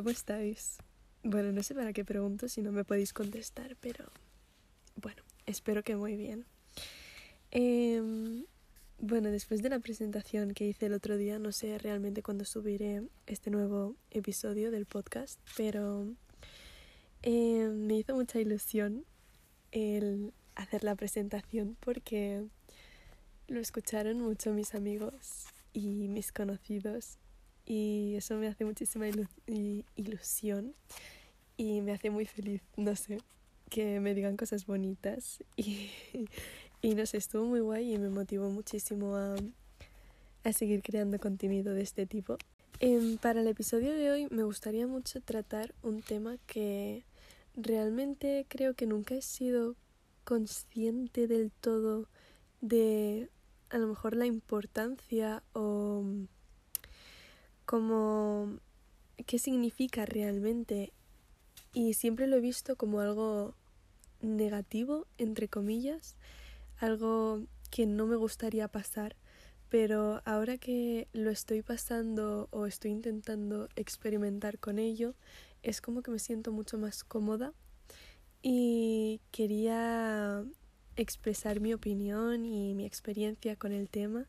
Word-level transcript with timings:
¿cómo 0.00 0.08
estáis? 0.08 0.78
Bueno, 1.22 1.52
no 1.52 1.62
sé 1.62 1.74
para 1.74 1.92
qué 1.92 2.06
pregunto 2.06 2.48
si 2.48 2.62
no 2.62 2.72
me 2.72 2.84
podéis 2.84 3.12
contestar, 3.12 3.76
pero 3.82 4.10
bueno, 4.96 5.22
espero 5.44 5.82
que 5.82 5.94
muy 5.94 6.16
bien. 6.16 6.46
Em, 7.50 8.46
bueno, 8.98 9.30
después 9.30 9.60
de 9.60 9.68
la 9.68 9.78
presentación 9.78 10.54
que 10.54 10.66
hice 10.66 10.86
el 10.86 10.94
otro 10.94 11.18
día, 11.18 11.38
no 11.38 11.52
sé 11.52 11.76
realmente 11.76 12.22
cuándo 12.22 12.46
subiré 12.46 13.02
este 13.26 13.50
nuevo 13.50 13.94
episodio 14.10 14.70
del 14.70 14.86
podcast, 14.86 15.38
pero 15.54 16.06
em, 17.20 17.86
me 17.86 17.98
hizo 17.98 18.14
mucha 18.14 18.40
ilusión 18.40 19.04
el 19.70 20.32
hacer 20.54 20.82
la 20.82 20.94
presentación 20.94 21.76
porque 21.78 22.42
lo 23.48 23.60
escucharon 23.60 24.18
mucho 24.18 24.54
mis 24.54 24.74
amigos 24.74 25.44
y 25.74 26.08
mis 26.08 26.32
conocidos 26.32 27.18
y 27.70 28.16
eso 28.16 28.34
me 28.34 28.48
hace 28.48 28.64
muchísima 28.64 29.06
ilusión 29.94 30.74
y 31.56 31.82
me 31.82 31.92
hace 31.92 32.10
muy 32.10 32.26
feliz, 32.26 32.62
no 32.76 32.96
sé, 32.96 33.18
que 33.68 34.00
me 34.00 34.12
digan 34.12 34.36
cosas 34.36 34.66
bonitas 34.66 35.38
y, 35.56 35.88
y 36.82 36.94
no 36.96 37.06
sé, 37.06 37.18
estuvo 37.18 37.44
muy 37.44 37.60
guay 37.60 37.94
y 37.94 37.98
me 37.98 38.08
motivó 38.08 38.50
muchísimo 38.50 39.14
a, 39.14 39.36
a 40.42 40.52
seguir 40.52 40.82
creando 40.82 41.20
contenido 41.20 41.72
de 41.72 41.82
este 41.82 42.06
tipo. 42.06 42.38
Em, 42.80 43.18
para 43.18 43.40
el 43.40 43.46
episodio 43.46 43.92
de 43.92 44.10
hoy 44.10 44.26
me 44.32 44.42
gustaría 44.42 44.88
mucho 44.88 45.20
tratar 45.20 45.72
un 45.84 46.02
tema 46.02 46.38
que 46.48 47.04
realmente 47.54 48.46
creo 48.48 48.74
que 48.74 48.86
nunca 48.86 49.14
he 49.14 49.22
sido 49.22 49.76
consciente 50.24 51.28
del 51.28 51.52
todo 51.52 52.08
de 52.62 53.30
a 53.68 53.78
lo 53.78 53.86
mejor 53.86 54.16
la 54.16 54.26
importancia 54.26 55.44
o 55.52 56.04
como 57.70 58.58
qué 59.26 59.38
significa 59.38 60.04
realmente 60.04 60.92
y 61.72 61.94
siempre 61.94 62.26
lo 62.26 62.34
he 62.34 62.40
visto 62.40 62.74
como 62.74 62.98
algo 62.98 63.54
negativo, 64.20 65.06
entre 65.18 65.46
comillas, 65.46 66.16
algo 66.78 67.44
que 67.70 67.86
no 67.86 68.08
me 68.08 68.16
gustaría 68.16 68.66
pasar, 68.66 69.14
pero 69.68 70.20
ahora 70.24 70.58
que 70.58 71.06
lo 71.12 71.30
estoy 71.30 71.62
pasando 71.62 72.48
o 72.50 72.66
estoy 72.66 72.90
intentando 72.90 73.68
experimentar 73.76 74.58
con 74.58 74.80
ello, 74.80 75.14
es 75.62 75.80
como 75.80 76.02
que 76.02 76.10
me 76.10 76.18
siento 76.18 76.50
mucho 76.50 76.76
más 76.76 77.04
cómoda 77.04 77.52
y 78.42 79.20
quería 79.30 80.44
expresar 80.96 81.60
mi 81.60 81.72
opinión 81.72 82.44
y 82.44 82.74
mi 82.74 82.84
experiencia 82.84 83.54
con 83.54 83.70
el 83.70 83.88
tema 83.88 84.26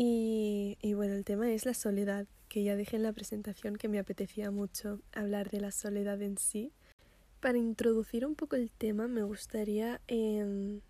y, 0.00 0.94
bueno, 0.94 1.14
el 1.14 1.24
tema 1.24 1.50
es 1.50 1.66
la 1.66 1.74
soledad, 1.74 2.28
que 2.48 2.62
ya 2.62 2.76
dije 2.76 2.94
en 2.94 3.02
la 3.02 3.12
presentación 3.12 3.74
que 3.74 3.88
me 3.88 3.98
apetecía 3.98 4.52
mucho 4.52 5.00
hablar 5.12 5.50
de 5.50 5.60
la 5.60 5.72
soledad 5.72 6.22
en 6.22 6.38
sí. 6.38 6.70
Para 7.40 7.58
introducir 7.58 8.24
un 8.24 8.36
poco 8.36 8.54
el 8.54 8.70
tema 8.70 9.08
me 9.08 9.24
gustaría 9.24 10.00
em, 10.06 10.82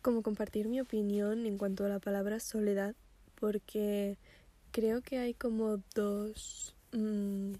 como 0.00 0.22
compartir 0.22 0.68
mi 0.68 0.80
opinión 0.80 1.44
en 1.44 1.58
cuanto 1.58 1.84
a 1.84 1.88
la 1.88 1.98
palabra 1.98 2.38
soledad, 2.38 2.94
porque 3.34 4.16
creo 4.70 5.02
que 5.02 5.18
hay 5.18 5.34
como 5.34 5.82
dos 5.92 6.76
mm, 6.92 7.54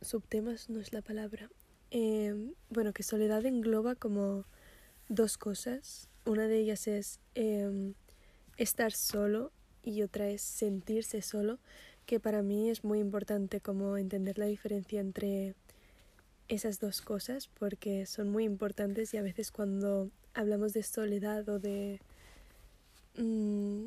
subtemas, 0.00 0.70
no 0.70 0.80
es 0.80 0.92
la 0.92 1.02
palabra. 1.02 1.50
Em, 1.92 2.54
bueno, 2.68 2.92
que 2.92 3.04
soledad 3.04 3.46
engloba 3.46 3.94
como 3.94 4.44
dos 5.08 5.38
cosas. 5.38 6.08
Una 6.26 6.48
de 6.48 6.58
ellas 6.58 6.88
es 6.88 7.20
em, 7.36 7.94
estar 8.56 8.92
solo 8.92 9.52
y 9.82 10.02
otra 10.02 10.28
es 10.28 10.42
sentirse 10.42 11.22
solo, 11.22 11.58
que 12.06 12.20
para 12.20 12.42
mí 12.42 12.70
es 12.70 12.84
muy 12.84 12.98
importante 12.98 13.60
como 13.60 13.96
entender 13.96 14.38
la 14.38 14.46
diferencia 14.46 15.00
entre 15.00 15.54
esas 16.48 16.80
dos 16.80 17.00
cosas 17.00 17.48
porque 17.58 18.06
son 18.06 18.28
muy 18.28 18.44
importantes 18.44 19.14
y 19.14 19.16
a 19.16 19.22
veces 19.22 19.50
cuando 19.50 20.10
hablamos 20.34 20.72
de 20.74 20.82
soledad 20.82 21.48
o 21.48 21.58
de 21.58 22.00
mm, 23.16 23.86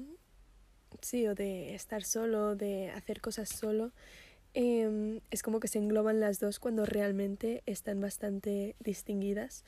sí 1.02 1.28
o 1.28 1.36
de 1.36 1.76
estar 1.76 2.04
solo 2.04 2.56
de 2.56 2.90
hacer 2.92 3.22
cosas 3.22 3.50
solo 3.50 3.92
em, 4.56 5.20
es 5.30 5.44
como 5.44 5.60
que 5.60 5.68
se 5.68 5.78
engloban 5.78 6.20
las 6.20 6.40
dos 6.40 6.60
cuando 6.60 6.86
realmente 6.86 7.62
están 7.68 8.02
bastante 8.02 8.76
distinguidas 8.80 9.64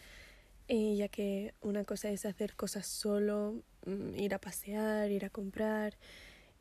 ya 0.69 1.07
que 1.09 1.53
una 1.62 1.84
cosa 1.84 2.09
es 2.09 2.25
hacer 2.25 2.56
cosas 2.56 2.85
solo 2.85 3.63
Mm, 3.85 4.16
ir 4.16 4.34
a 4.34 4.40
pasear, 4.40 5.09
ir 5.12 5.25
a 5.25 5.30
comprar, 5.30 5.97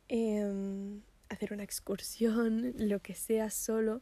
em, 0.07 1.01
hacer 1.29 1.53
una 1.53 1.63
excursión, 1.63 2.73
lo 2.77 2.99
que 3.01 3.15
sea 3.15 3.49
solo. 3.49 4.01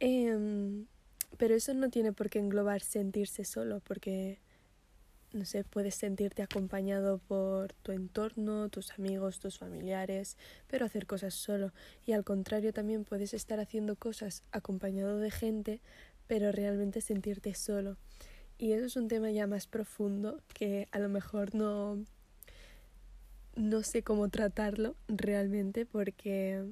Em, 0.00 0.86
pero 1.38 1.54
eso 1.54 1.74
no 1.74 1.90
tiene 1.90 2.12
por 2.12 2.30
qué 2.30 2.38
englobar 2.38 2.82
sentirse 2.82 3.44
solo, 3.44 3.80
porque, 3.80 4.40
no 5.32 5.44
sé, 5.44 5.64
puedes 5.64 5.94
sentirte 5.96 6.42
acompañado 6.42 7.18
por 7.18 7.72
tu 7.74 7.92
entorno, 7.92 8.68
tus 8.68 8.92
amigos, 8.92 9.40
tus 9.40 9.58
familiares, 9.58 10.36
pero 10.68 10.86
hacer 10.86 11.06
cosas 11.06 11.34
solo. 11.34 11.72
Y 12.06 12.12
al 12.12 12.24
contrario, 12.24 12.72
también 12.72 13.04
puedes 13.04 13.34
estar 13.34 13.60
haciendo 13.60 13.96
cosas 13.96 14.44
acompañado 14.52 15.18
de 15.18 15.30
gente, 15.30 15.80
pero 16.28 16.52
realmente 16.52 17.00
sentirte 17.00 17.54
solo. 17.54 17.98
Y 18.58 18.72
eso 18.72 18.86
es 18.86 18.96
un 18.96 19.08
tema 19.08 19.30
ya 19.30 19.46
más 19.46 19.66
profundo 19.66 20.40
que 20.52 20.88
a 20.92 20.98
lo 20.98 21.08
mejor 21.08 21.54
no, 21.54 22.04
no 23.56 23.82
sé 23.82 24.02
cómo 24.02 24.28
tratarlo 24.28 24.96
realmente 25.08 25.86
porque 25.86 26.64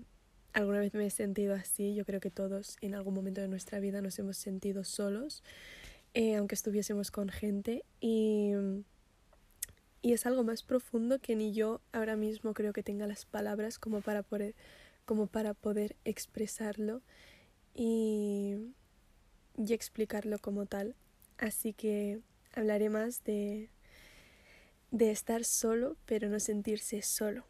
alguna 0.53 0.81
vez 0.81 0.94
me 0.94 1.06
he 1.06 1.10
sentido 1.10 1.54
así. 1.54 1.94
Yo 1.94 2.04
creo 2.04 2.20
que 2.20 2.31
todos 2.31 2.76
en 2.81 2.94
algún 2.94 3.15
momento 3.15 3.41
de 3.41 3.48
nuestra 3.48 3.81
vida 3.81 4.00
nos 4.00 4.19
hemos 4.19 4.37
sentido 4.37 4.84
solos, 4.84 5.43
eh, 6.15 6.37
aunque 6.37 6.54
estuviésemos 6.54 7.10
con 7.10 7.28
gente. 7.28 7.84
Y, 8.00 8.53
y 10.03 10.12
es 10.12 10.26
algo 10.26 10.44
más 10.44 10.62
profundo 10.62 11.19
que 11.20 11.37
ni 11.37 11.53
yo 11.53 11.81
ahora 11.93 12.16
mismo 12.16 12.54
creo 12.54 12.72
que 12.72 12.82
tenga 12.82 13.06
las 13.06 13.25
palabras 13.25 13.78
como 13.78 14.00
para 14.00 14.22
poder, 14.22 14.54
como 15.04 15.26
para 15.26 15.54
poder 15.54 15.97
expresarlo 16.04 17.03
y, 17.75 18.56
y 19.56 19.72
explicarlo 19.72 20.38
como 20.38 20.66
tal. 20.66 20.94
Así 21.38 21.72
que 21.72 22.20
hablaré 22.54 22.88
más 22.88 23.25
de, 23.25 23.70
de 24.91 25.10
estar 25.10 25.44
solo 25.44 25.97
pero 26.06 26.28
no 26.28 26.41
sentirse 26.41 27.03
solo. 27.03 27.44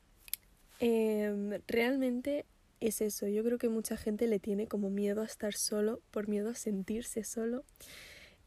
Em, 0.81 1.60
realmente 1.69 2.44
es 2.81 3.00
eso, 3.00 3.28
yo 3.28 3.44
creo 3.44 3.59
que 3.59 3.69
mucha 3.69 3.97
gente 3.97 4.26
le 4.26 4.41
tiene 4.41 4.66
como 4.66 4.91
miedo 4.91 5.22
a 5.22 5.25
estar 5.25 5.54
solo 5.54 6.00
por 6.10 6.28
miedo 6.28 6.50
a 6.50 6.54
sentirse 6.54 7.22
solo. 7.22 7.65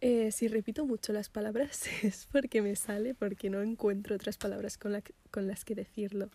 Eh, 0.01 0.31
si 0.31 0.49
repito 0.49 0.85
mucho 0.85 1.13
las 1.13 1.29
palabras 1.29 1.83
es 2.03 2.27
porque 2.31 2.61
me 2.61 2.75
sale, 2.75 3.13
porque 3.13 3.49
no 3.49 3.61
encuentro 3.61 4.15
otras 4.15 4.37
palabras 4.37 4.77
con, 4.77 5.01
con 5.31 5.47
las 5.47 5.63
que 5.63 5.75
decirlo. 5.75 6.29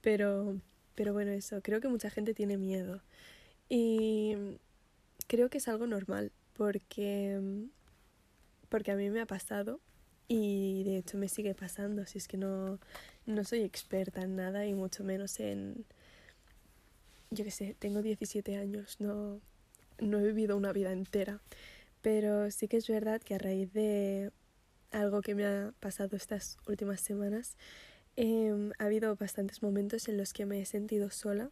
Pero, 0.00 0.60
pero 0.94 1.12
bueno, 1.12 1.30
eso, 1.30 1.62
creo 1.62 1.80
que 1.80 1.88
mucha 1.88 2.10
gente 2.10 2.34
tiene 2.34 2.58
miedo. 2.58 3.00
Y 3.68 4.36
creo 5.26 5.50
que 5.50 5.58
es 5.58 5.68
algo 5.68 5.86
normal, 5.86 6.32
porque, 6.54 7.40
porque 8.68 8.90
a 8.92 8.96
mí 8.96 9.10
me 9.10 9.20
ha 9.20 9.26
pasado 9.26 9.80
y 10.28 10.84
de 10.84 10.98
hecho 10.98 11.16
me 11.16 11.28
sigue 11.28 11.54
pasando, 11.54 12.04
si 12.06 12.18
es 12.18 12.28
que 12.28 12.36
no, 12.36 12.78
no 13.26 13.44
soy 13.44 13.62
experta 13.62 14.22
en 14.22 14.36
nada 14.36 14.66
y 14.66 14.74
mucho 14.74 15.02
menos 15.04 15.40
en... 15.40 15.86
Yo 17.30 17.44
qué 17.44 17.50
sé, 17.50 17.76
tengo 17.78 18.02
17 18.02 18.56
años, 18.56 18.96
no, 19.00 19.40
no 19.98 20.18
he 20.18 20.26
vivido 20.26 20.56
una 20.56 20.72
vida 20.72 20.92
entera, 20.92 21.40
pero 22.02 22.50
sí 22.50 22.68
que 22.68 22.78
es 22.78 22.88
verdad 22.88 23.20
que 23.20 23.34
a 23.34 23.38
raíz 23.38 23.72
de 23.72 24.32
algo 24.90 25.20
que 25.20 25.34
me 25.34 25.46
ha 25.46 25.72
pasado 25.80 26.16
estas 26.16 26.56
últimas 26.66 27.00
semanas, 27.00 27.56
em, 28.16 28.72
ha 28.78 28.84
habido 28.84 29.14
bastantes 29.16 29.62
momentos 29.62 30.08
en 30.08 30.16
los 30.16 30.32
que 30.32 30.46
me 30.46 30.60
he 30.60 30.64
sentido 30.64 31.10
sola, 31.10 31.50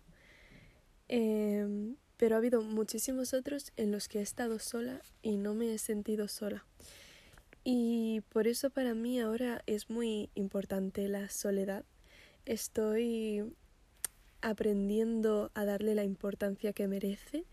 em, 1.09 1.97
pero 2.17 2.37
ha 2.37 2.39
habido 2.39 2.63
muchísimos 2.63 3.35
otros 3.35 3.73
en 3.77 3.93
los 3.93 4.09
que 4.09 4.21
he 4.21 4.23
estado 4.23 4.59
sola 4.59 5.03
y 5.23 5.37
no 5.37 5.55
me 5.55 5.75
he 5.75 5.79
sentido 5.79 6.29
sola. 6.29 6.65
Y 7.69 8.21
por 8.29 8.47
eso 8.47 8.71
para 8.71 8.95
mí 8.95 9.19
ahora 9.19 9.61
es 9.67 9.91
muy 9.91 10.31
importante 10.37 11.09
la 11.09 11.29
soledad. 11.29 11.85
Estoy 12.45 13.43
aprendiendo 14.41 15.51
a 15.53 15.65
darle 15.65 15.97
la 15.97 16.05
importancia 16.05 16.73
que 16.73 16.87
merece 16.87 17.45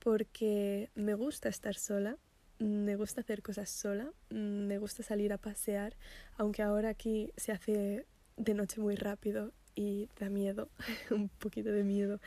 porque 0.00 0.90
me 0.94 1.14
gusta 1.14 1.48
estar 1.48 1.76
sola, 1.76 2.18
me 2.58 2.96
gusta 2.96 3.22
hacer 3.22 3.40
cosas 3.40 3.70
sola, 3.70 4.12
me 4.28 4.76
gusta 4.76 5.02
salir 5.02 5.32
a 5.32 5.38
pasear, 5.38 5.96
aunque 6.36 6.60
ahora 6.60 6.90
aquí 6.90 7.32
se 7.38 7.52
hace 7.52 8.04
de 8.36 8.52
noche 8.52 8.82
muy 8.82 8.96
rápido 8.96 9.50
y 9.74 10.10
da 10.20 10.28
miedo, 10.28 10.68
un 11.10 11.30
poquito 11.30 11.72
de 11.72 11.84
miedo, 11.84 12.20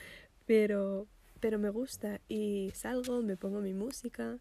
pero, 0.48 1.06
pero 1.40 1.60
me 1.60 1.70
gusta 1.70 2.20
y 2.28 2.72
salgo, 2.74 3.22
me 3.22 3.38
pongo 3.38 3.62
mi 3.62 3.76
música, 3.76 4.40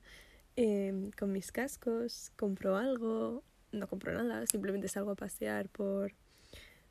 Em, 0.57 1.11
con 1.13 1.33
mis 1.33 1.53
cascos, 1.53 2.33
compro 2.37 2.77
algo, 2.77 3.43
no 3.73 3.87
compro 3.89 4.13
nada, 4.13 4.47
simplemente 4.47 4.89
salgo 4.89 5.11
a 5.11 5.15
pasear 5.15 5.69
por, 5.69 6.13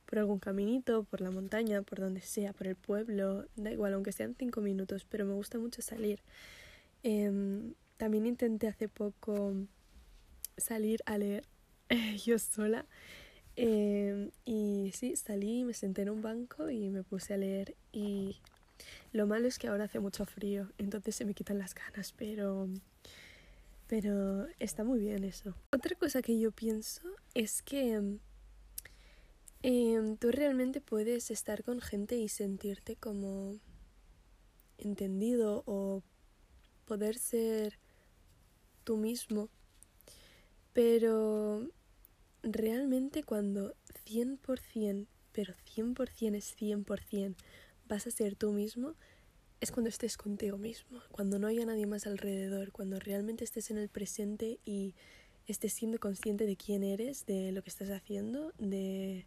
por 0.05 0.19
algún 0.19 0.37
caminito, 0.37 1.03
por 1.03 1.19
la 1.21 1.31
montaña, 1.31 1.81
por 1.81 1.99
donde 1.99 2.21
sea, 2.21 2.53
por 2.53 2.67
el 2.67 2.75
pueblo, 2.75 3.47
da 3.55 3.71
igual, 3.71 3.93
aunque 3.93 4.11
sean 4.11 4.35
cinco 4.37 4.61
minutos, 4.61 5.05
pero 5.09 5.25
me 5.25 5.33
gusta 5.33 5.57
mucho 5.57 5.81
salir. 5.81 6.21
Em, 7.01 7.73
también 7.97 8.27
intenté 8.27 8.67
hace 8.67 8.87
poco 8.87 9.53
salir 10.57 11.01
a 11.07 11.17
leer 11.17 11.43
yo 12.23 12.37
sola. 12.37 12.85
Em, 13.55 14.31
y 14.45 14.91
sí, 14.93 15.15
salí, 15.15 15.63
me 15.63 15.73
senté 15.73 16.03
en 16.03 16.09
un 16.09 16.21
banco 16.21 16.69
y 16.69 16.89
me 16.89 17.03
puse 17.03 17.33
a 17.33 17.37
leer. 17.37 17.75
Y 17.91 18.37
lo 19.11 19.27
malo 19.27 19.47
es 19.47 19.57
que 19.59 19.67
ahora 19.69 19.85
hace 19.85 19.99
mucho 19.99 20.25
frío, 20.25 20.69
entonces 20.77 21.15
se 21.15 21.25
me 21.25 21.33
quitan 21.33 21.57
las 21.57 21.73
ganas, 21.73 22.13
pero 22.13 22.69
pero 23.87 24.47
está 24.59 24.83
muy 24.83 24.99
bien 24.99 25.23
eso. 25.23 25.55
Otra 25.71 25.95
cosa 25.95 26.21
que 26.21 26.39
yo 26.39 26.51
pienso 26.51 27.01
es 27.33 27.61
que 27.61 28.19
eh, 29.63 30.15
tú 30.19 30.31
realmente 30.31 30.81
puedes 30.81 31.31
estar 31.31 31.63
con 31.63 31.81
gente 31.81 32.15
y 32.17 32.29
sentirte 32.29 32.95
como 32.95 33.59
entendido 34.77 35.63
o 35.65 36.03
poder 36.85 37.17
ser 37.17 37.79
tú 38.83 38.97
mismo. 38.97 39.49
Pero 40.73 41.67
realmente 42.43 43.23
cuando 43.23 43.75
100%, 44.05 45.07
pero 45.31 45.53
100% 45.75 46.35
es 46.35 46.55
100%, 46.55 47.35
vas 47.87 48.07
a 48.07 48.11
ser 48.11 48.35
tú 48.35 48.51
mismo, 48.51 48.95
es 49.61 49.71
cuando 49.71 49.89
estés 49.89 50.17
contigo 50.17 50.57
mismo, 50.57 51.01
cuando 51.11 51.39
no 51.39 51.47
haya 51.47 51.65
nadie 51.65 51.85
más 51.85 52.07
alrededor, 52.07 52.71
cuando 52.71 52.99
realmente 52.99 53.43
estés 53.43 53.71
en 53.71 53.77
el 53.77 53.89
presente 53.89 54.59
y 54.65 54.95
estés 55.47 55.73
siendo 55.73 55.99
consciente 55.99 56.45
de 56.45 56.55
quién 56.55 56.83
eres, 56.83 57.25
de 57.25 57.51
lo 57.51 57.61
que 57.63 57.69
estás 57.69 57.89
haciendo, 57.89 58.51
de, 58.57 59.25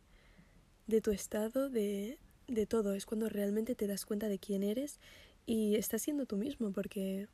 de 0.87 1.01
tu 1.01 1.11
estado, 1.11 1.71
de, 1.71 2.19
de 2.47 2.67
todo. 2.67 2.95
Es 2.95 3.07
cuando 3.07 3.29
realmente 3.29 3.75
te 3.75 3.87
das 3.87 4.05
cuenta 4.05 4.29
de 4.29 4.39
quién 4.39 4.63
eres 4.63 5.01
y 5.47 5.77
estás 5.77 6.03
siendo 6.03 6.27
tú 6.27 6.37
mismo, 6.37 6.73
porque 6.73 7.29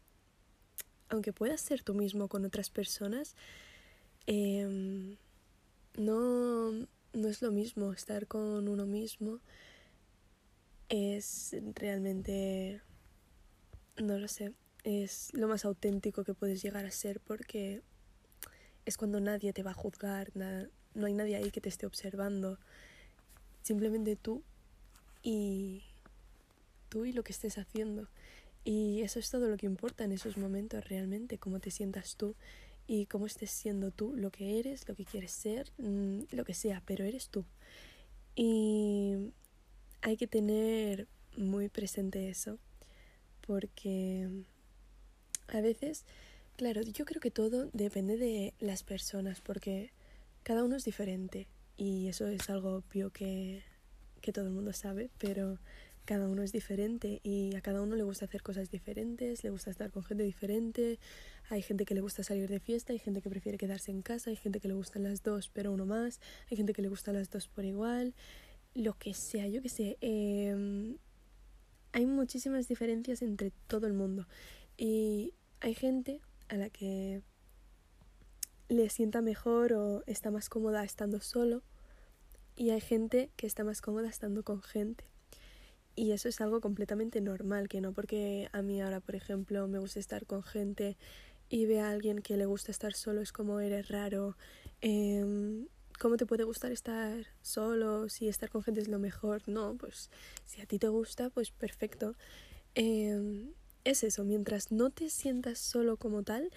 aunque 1.09 1.33
puedas 1.33 1.61
ser 1.61 1.83
tú 1.83 1.95
mismo 1.95 2.29
con 2.29 2.45
otras 2.45 2.71
personas, 2.71 3.37
em, 4.27 5.17
no, 5.97 6.73
no 6.73 7.29
es 7.29 7.43
lo 7.43 7.53
mismo 7.53 7.93
estar 7.93 8.27
con 8.27 8.69
uno 8.69 8.87
mismo 8.87 9.41
es 10.89 11.55
realmente, 11.75 12.81
no 13.97 14.19
lo 14.19 14.29
sé, 14.29 14.53
es 14.85 15.31
lo 15.33 15.49
más 15.49 15.65
auténtico 15.65 16.25
que 16.25 16.35
puedes 16.35 16.63
llegar 16.63 16.85
a 16.85 16.91
ser 16.91 17.21
porque 17.21 17.83
es 18.85 18.97
cuando 18.97 19.21
nadie 19.21 19.53
te 19.53 19.63
va 19.63 19.71
a 19.71 19.75
juzgar, 19.75 20.31
no 20.35 21.07
hay 21.07 21.15
nadie 21.15 21.37
ahí 21.37 21.51
que 21.51 21.61
te 21.61 21.69
esté 21.69 21.87
observando, 21.87 22.59
simplemente 23.63 24.17
tú 24.17 24.43
y 25.23 25.83
tú 26.91 27.05
y 27.05 27.13
lo 27.13 27.25
que 27.25 27.33
estés 27.33 27.59
haciendo. 27.59 28.09
Y 28.65 29.03
eso 29.03 29.19
es 29.19 29.31
todo 29.31 29.49
lo 29.49 29.57
que 29.57 29.67
importa 29.67 30.05
en 30.05 30.13
esos 30.13 30.37
momentos 30.39 30.89
realmente, 30.89 31.39
cómo 31.39 31.61
te 31.61 31.71
sientas 31.71 32.17
tú 32.17 32.35
y 32.87 33.07
cómo 33.07 33.27
estés 33.27 33.51
siendo 33.51 33.91
tú, 33.91 34.15
lo 34.17 34.31
que 34.31 34.59
eres, 34.59 34.89
lo 34.89 34.95
que 34.95 35.05
quieres 35.05 35.33
ser, 35.33 35.71
mm, 35.79 36.25
lo 36.31 36.45
que 36.45 36.55
sea, 36.55 36.83
pero 36.87 37.05
eres 37.05 37.29
tú. 37.29 37.45
Y 38.37 39.33
hay 40.05 40.19
que 40.19 40.27
tener 40.27 41.09
muy 41.35 41.71
presente 41.71 42.29
eso, 42.29 42.59
porque 43.41 44.29
a 45.49 45.63
veces, 45.63 46.05
claro, 46.57 46.83
yo 46.83 47.07
creo 47.07 47.23
que 47.23 47.31
todo 47.31 47.71
depende 47.73 48.19
de 48.19 48.53
las 48.61 48.83
personas, 48.83 49.41
porque 49.41 49.93
cada 50.43 50.63
uno 50.63 50.77
es 50.77 50.85
diferente 50.85 51.49
y 51.79 52.09
eso 52.09 52.29
es 52.29 52.51
algo 52.51 52.75
obvio 52.77 53.11
que, 53.11 53.63
que 54.21 54.31
todo 54.31 54.45
el 54.45 54.53
mundo 54.53 54.75
sabe, 54.75 55.09
pero 55.17 55.59
cada 56.05 56.29
uno 56.29 56.43
es 56.43 56.53
diferente 56.53 57.21
y 57.23 57.55
a 57.57 57.63
cada 57.63 57.81
uno 57.81 57.97
le 57.97 58.03
gusta 58.03 58.27
hacer 58.27 58.43
cosas 58.43 58.71
diferentes, 58.71 59.43
le 59.43 59.49
gusta 59.49 59.71
estar 59.71 59.91
con 59.91 60.05
gente 60.05 60.23
diferente, 60.23 60.99
hay 61.49 61.63
gente 61.63 61.87
que 61.87 61.95
le 61.95 62.03
gusta 62.03 62.23
salir 62.23 62.51
de 62.51 62.61
fiesta, 62.61 62.93
hay 62.93 62.99
gente 62.99 63.23
que 63.23 63.31
prefiere 63.31 63.57
quedarse 63.57 63.91
en 63.91 64.03
casa, 64.03 64.29
hay 64.29 64.37
gente 64.37 64.61
que 64.61 64.69
le 64.69 64.75
gustan 64.75 65.05
las 65.05 65.23
dos 65.23 65.49
pero 65.49 65.73
uno 65.73 65.87
más, 65.87 66.21
hay 66.51 66.59
gente 66.59 66.75
que 66.75 66.83
le 66.83 66.89
gustan 66.89 67.15
las 67.15 67.31
dos 67.31 67.49
por 67.49 67.65
igual 67.65 68.13
lo 68.75 68.95
que 68.99 69.15
sea, 69.15 69.47
yo 69.49 69.63
que 69.63 69.69
sé. 69.69 69.97
Em, 70.01 70.99
hay 71.93 72.07
muchísimas 72.07 72.69
diferencias 72.69 73.23
entre 73.23 73.53
todo 73.69 73.87
el 73.87 73.93
mundo. 73.93 74.27
Y 74.77 75.33
hay 75.61 75.75
gente 75.75 76.21
a 76.49 76.57
la 76.57 76.71
que 76.71 77.23
le 78.69 78.89
sienta 78.89 79.23
mejor 79.23 79.73
o 79.73 80.03
está 80.07 80.31
más 80.31 80.49
cómoda 80.49 80.85
estando 80.85 81.21
solo. 81.21 81.63
Y 82.57 82.71
hay 82.71 82.81
gente 82.81 83.31
que 83.37 83.47
está 83.47 83.65
más 83.65 83.81
cómoda 83.81 84.09
estando 84.09 84.43
con 84.43 84.63
gente. 84.63 85.05
Y 85.97 86.11
eso 86.11 86.29
es 86.29 86.41
algo 86.41 86.61
completamente 86.61 87.21
normal, 87.21 87.69
que 87.69 87.81
no 87.81 87.93
porque 87.93 88.49
a 88.53 88.63
mí 88.63 88.83
ahora, 88.83 88.99
por 89.01 89.15
ejemplo, 89.15 89.69
me 89.69 89.79
gusta 89.79 90.01
estar 90.01 90.27
con 90.27 90.43
gente 90.43 90.97
y 91.49 91.67
ve 91.67 91.81
a 91.81 91.91
alguien 91.91 92.19
que 92.19 92.37
le 92.37 92.47
gusta 92.47 92.73
estar 92.73 92.95
solo, 92.95 93.21
es 93.21 93.31
como 93.31 93.61
eres 93.61 93.89
raro. 93.89 94.37
Eh, 94.81 95.67
¿Cómo 95.99 96.17
te 96.17 96.27
puede 96.27 96.45
gustar 96.45 96.73
estar 96.73 97.27
solo? 97.41 98.09
Si 98.09 98.29
estar 98.29 98.51
con 98.51 98.63
gente 98.63 98.81
es 98.81 98.89
lo 98.89 98.99
mejor. 98.99 99.43
No, 99.47 99.77
pues 99.77 100.11
si 100.45 100.61
a 100.61 100.67
ti 100.67 100.79
te 100.79 100.89
gusta, 100.89 101.31
pues 101.31 101.51
perfecto. 101.51 102.15
Em, 102.75 103.53
es 103.85 104.03
eso, 104.03 104.25
mientras 104.25 104.73
no 104.73 104.91
te 104.91 105.09
sientas 105.09 105.59
solo 105.59 105.97
como 105.97 106.23
tal, 106.23 106.51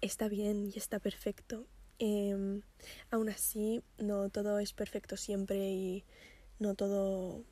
está 0.00 0.28
bien 0.28 0.66
y 0.66 0.78
está 0.78 0.98
perfecto. 0.98 1.66
Eh, 1.98 2.62
aún 3.10 3.28
así, 3.28 3.82
no 3.98 4.30
todo 4.30 4.58
es 4.58 4.72
perfecto 4.72 5.16
siempre 5.16 5.70
y 5.70 6.04
no 6.58 6.74
todo... 6.74 7.44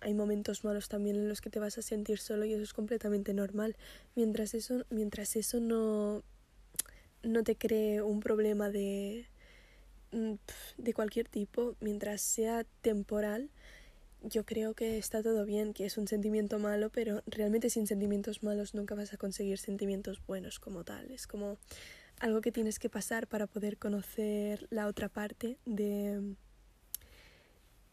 Hay 0.00 0.14
momentos 0.14 0.64
malos 0.64 0.88
también 0.88 1.14
en 1.14 1.28
los 1.28 1.40
que 1.40 1.50
te 1.50 1.60
vas 1.60 1.78
a 1.78 1.82
sentir 1.82 2.18
solo 2.18 2.44
y 2.44 2.52
eso 2.52 2.62
es 2.64 2.72
completamente 2.72 3.34
normal. 3.34 3.76
Mientras 4.16 4.54
eso, 4.54 4.84
mientras 4.90 5.36
eso 5.36 5.60
no, 5.60 6.24
no 7.22 7.44
te 7.44 7.56
cree 7.56 8.02
un 8.02 8.18
problema 8.18 8.68
de 8.68 9.28
de 10.12 10.94
cualquier 10.94 11.28
tipo, 11.28 11.74
mientras 11.80 12.20
sea 12.20 12.64
temporal, 12.82 13.50
yo 14.22 14.44
creo 14.44 14.74
que 14.74 14.98
está 14.98 15.22
todo 15.22 15.44
bien, 15.44 15.72
que 15.72 15.86
es 15.86 15.98
un 15.98 16.06
sentimiento 16.06 16.58
malo, 16.58 16.90
pero 16.90 17.22
realmente 17.26 17.70
sin 17.70 17.86
sentimientos 17.86 18.42
malos 18.42 18.74
nunca 18.74 18.94
vas 18.94 19.12
a 19.12 19.16
conseguir 19.16 19.58
sentimientos 19.58 20.22
buenos 20.26 20.60
como 20.60 20.84
tal. 20.84 21.10
Es 21.10 21.26
como 21.26 21.58
algo 22.20 22.40
que 22.40 22.52
tienes 22.52 22.78
que 22.78 22.88
pasar 22.88 23.26
para 23.26 23.46
poder 23.46 23.78
conocer 23.78 24.68
la 24.70 24.86
otra 24.86 25.08
parte 25.08 25.58
de 25.64 26.36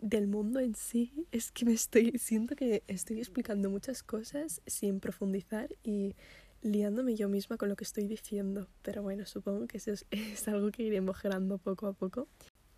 del 0.01 0.27
mundo 0.27 0.60
en 0.60 0.75
sí. 0.75 1.25
Es 1.32 1.51
que 1.51 1.65
me 1.65 1.74
estoy 1.74 2.17
siento 2.20 2.55
que 2.55 2.84
estoy 2.88 3.20
explicando 3.20 3.70
muchas 3.70 4.03
cosas 4.03 4.62
sin 4.65 5.00
profundizar 5.00 5.75
y 5.84 6.15
liándome 6.62 7.16
yo 7.16 7.30
misma 7.30 7.58
con 7.58 7.70
lo 7.70 7.75
que 7.75 7.84
estoy 7.84 8.08
diciendo, 8.08 8.68
pero 8.82 9.01
bueno, 9.01 9.25
supongo 9.25 9.68
que 9.68 9.78
eso 9.78 9.92
es, 10.12 10.48
algo 10.48 10.72
que 10.72 10.84
iré 10.84 11.01
mejorando 11.01 11.58
poco 11.58 11.88
a 11.88 11.94
poco. 11.94 12.28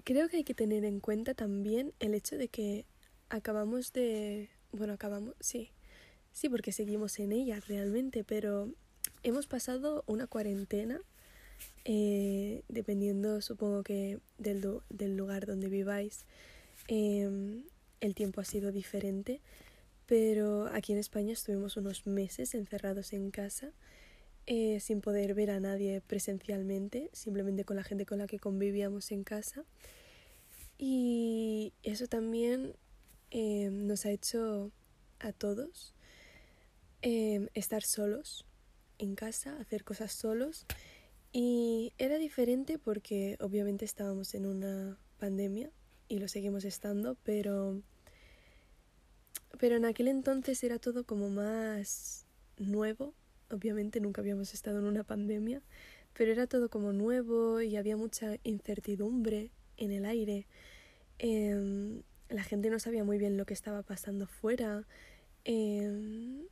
Creo 0.04 0.30
que 0.30 0.38
hay 0.38 0.44
que 0.44 0.54
tener 0.54 0.84
en 0.86 1.00
cuenta 1.00 1.34
también 1.34 1.94
el 2.00 2.14
hecho 2.14 2.38
de 2.38 2.48
que 2.48 2.86
acabamos 3.30 3.94
de... 3.94 4.50
Bueno, 4.72 4.94
acabamos, 4.94 5.36
sí, 5.40 5.70
sí, 6.32 6.50
porque 6.50 6.72
seguimos 6.72 7.20
en 7.20 7.34
ella 7.34 7.60
realmente, 7.68 8.24
pero 8.24 8.70
hemos 9.24 9.48
pasado 9.48 10.04
una 10.08 10.28
cuarentena, 10.28 11.02
eh, 11.86 12.64
dependiendo 12.70 13.42
supongo 13.42 13.84
que 13.84 14.20
del, 14.38 14.80
del 14.90 15.18
lugar 15.18 15.46
donde 15.46 15.68
viváis, 15.68 16.26
em, 16.88 17.64
el 18.00 18.16
tiempo 18.16 18.42
ha 18.42 18.46
sido 18.46 18.72
diferente 18.72 19.42
pero 20.12 20.68
aquí 20.74 20.92
en 20.92 20.98
España 20.98 21.32
estuvimos 21.32 21.78
unos 21.78 22.06
meses 22.06 22.54
encerrados 22.54 23.14
en 23.14 23.32
casa, 23.32 23.72
eh, 24.46 24.82
sin 24.82 25.00
poder 25.00 25.34
ver 25.34 25.52
a 25.52 25.62
nadie 25.62 26.02
presencialmente, 26.02 27.10
simplemente 27.14 27.64
con 27.64 27.78
la 27.78 27.84
gente 27.86 28.06
con 28.06 28.18
la 28.18 28.28
que 28.28 28.38
convivíamos 28.38 29.10
en 29.14 29.24
casa. 29.24 29.64
Y 30.78 31.72
eso 31.84 32.08
también 32.08 32.76
eh, 33.30 33.70
nos 33.72 34.06
ha 34.06 34.12
hecho 34.12 34.74
a 35.20 35.32
todos 35.32 35.96
eh, 37.02 37.48
estar 37.54 37.82
solos 37.82 38.46
en 38.98 39.16
casa, 39.16 39.58
hacer 39.62 39.86
cosas 39.86 40.12
solos. 40.12 40.66
Y 41.32 41.94
era 41.98 42.18
diferente 42.18 42.78
porque 42.78 43.38
obviamente 43.40 43.86
estábamos 43.86 44.34
en 44.34 44.46
una 44.46 44.98
pandemia 45.20 45.72
y 46.10 46.20
lo 46.20 46.28
seguimos 46.28 46.66
estando, 46.66 47.16
pero 47.24 47.82
pero 49.60 49.76
en 49.76 49.86
aquel 49.86 50.08
entonces 50.08 50.64
era 50.64 50.80
todo 50.80 51.04
como 51.04 51.30
más 51.30 52.26
nuevo. 52.58 53.14
Obviamente 53.50 54.00
nunca 54.00 54.22
habíamos 54.22 54.54
estado 54.54 54.80
en 54.80 54.86
una 54.86 55.04
pandemia, 55.04 55.62
pero 56.14 56.32
era 56.32 56.48
todo 56.48 56.70
como 56.70 56.94
nuevo 56.94 57.62
y 57.62 57.76
había 57.76 57.98
mucha 57.98 58.38
incertidumbre 58.44 59.52
en 59.78 59.92
el 59.92 60.06
aire. 60.06 60.48
Em, 61.20 62.02
la 62.30 62.44
gente 62.44 62.70
no 62.70 62.80
sabía 62.80 63.04
muy 63.04 63.18
bien 63.18 63.38
lo 63.38 63.46
que 63.46 63.54
estaba 63.54 63.84
pasando 63.84 64.28
fuera. 64.28 64.88
Em, 65.44 66.44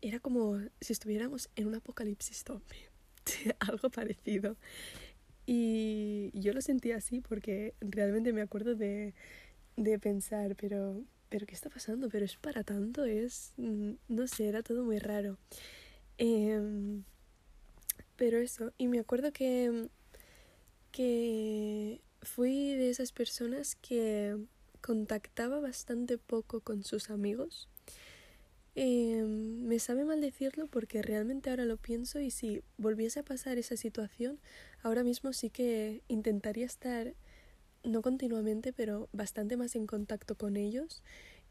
era 0.00 0.18
como 0.20 0.58
si 0.80 0.92
estuviéramos 0.92 1.50
en 1.56 1.66
un 1.68 1.74
apocalipsis 1.74 2.44
zombie, 2.44 2.88
algo 3.60 3.90
parecido. 3.90 4.56
Y 5.46 6.30
yo 6.34 6.52
lo 6.52 6.60
sentía 6.60 6.96
así 6.96 7.20
porque 7.20 7.74
realmente 7.80 8.32
me 8.32 8.42
acuerdo 8.42 8.74
de 8.74 9.14
de 9.82 9.98
pensar, 9.98 10.56
pero, 10.56 11.02
pero 11.30 11.46
¿qué 11.46 11.54
está 11.54 11.70
pasando? 11.70 12.10
Pero 12.10 12.24
es 12.26 12.36
para 12.36 12.64
tanto, 12.64 13.04
es, 13.06 13.52
mm, 13.56 13.92
no 14.08 14.26
sé, 14.26 14.48
era 14.48 14.62
todo 14.62 14.84
muy 14.84 14.98
raro. 14.98 15.38
Em, 16.18 17.04
pero 18.16 18.38
eso, 18.38 18.72
y 18.76 18.88
me 18.88 18.98
acuerdo 18.98 19.32
que, 19.32 19.88
que 20.92 22.02
fui 22.22 22.74
de 22.74 22.90
esas 22.90 23.12
personas 23.12 23.76
que 23.76 24.36
contactaba 24.82 25.60
bastante 25.60 26.18
poco 26.18 26.60
con 26.60 26.84
sus 26.84 27.10
amigos. 27.10 27.68
Em, 28.74 29.62
me 29.66 29.78
sabe 29.78 30.04
mal 30.04 30.20
decirlo 30.20 30.66
porque 30.66 31.02
realmente 31.02 31.50
ahora 31.50 31.64
lo 31.64 31.76
pienso 31.76 32.20
y 32.20 32.30
si 32.30 32.62
volviese 32.78 33.20
a 33.20 33.24
pasar 33.24 33.58
esa 33.58 33.76
situación, 33.76 34.38
ahora 34.82 35.04
mismo 35.04 35.32
sí 35.32 35.50
que 35.50 36.02
intentaría 36.08 36.66
estar, 36.66 37.14
no 37.82 38.02
continuamente, 38.02 38.72
pero 38.72 39.08
bastante 39.12 39.56
más 39.56 39.74
en 39.76 39.86
contacto 39.86 40.36
con 40.36 40.56
ellos 40.56 41.02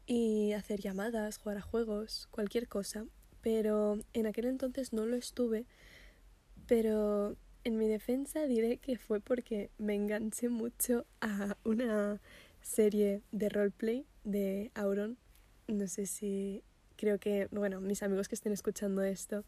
y 0.06 0.52
hacer 0.52 0.80
llamadas, 0.80 1.38
jugar 1.38 1.58
a 1.58 1.62
juegos, 1.62 2.28
cualquier 2.30 2.68
cosa. 2.68 3.06
Pero 3.42 3.98
en 4.12 4.26
aquel 4.26 4.46
entonces 4.46 4.92
no 4.92 5.06
lo 5.06 5.16
estuve, 5.16 5.64
pero 6.66 7.36
en 7.64 7.78
mi 7.78 7.88
defensa 7.88 8.46
diré 8.46 8.78
que 8.78 8.96
fue 8.96 9.20
porque 9.20 9.70
me 9.78 9.94
enganché 9.94 10.48
mucho 10.48 11.06
a 11.20 11.56
una 11.64 12.20
serie 12.60 13.22
de 13.32 13.48
roleplay 13.48 14.04
de 14.24 14.70
Auron. 14.74 15.16
No 15.68 15.86
sé 15.88 16.06
si 16.06 16.62
creo 16.96 17.18
que, 17.18 17.48
bueno, 17.50 17.80
mis 17.80 18.02
amigos 18.02 18.28
que 18.28 18.34
estén 18.34 18.52
escuchando 18.52 19.02
esto 19.02 19.44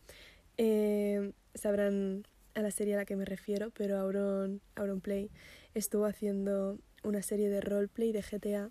eh, 0.57 1.33
sabrán 1.55 2.25
a 2.55 2.63
la 2.63 2.71
serie 2.71 2.95
a 2.95 2.99
la 2.99 3.05
que 3.05 3.17
me 3.17 3.25
refiero, 3.25 3.71
pero 3.71 3.99
Auron, 3.99 4.61
Auron 4.75 5.01
Play 5.01 5.31
estuvo 5.75 6.07
haciendo 6.07 6.79
una 7.03 7.23
serie 7.23 7.49
de 7.49 7.61
roleplay 7.61 8.13
de 8.13 8.23
GTA 8.23 8.71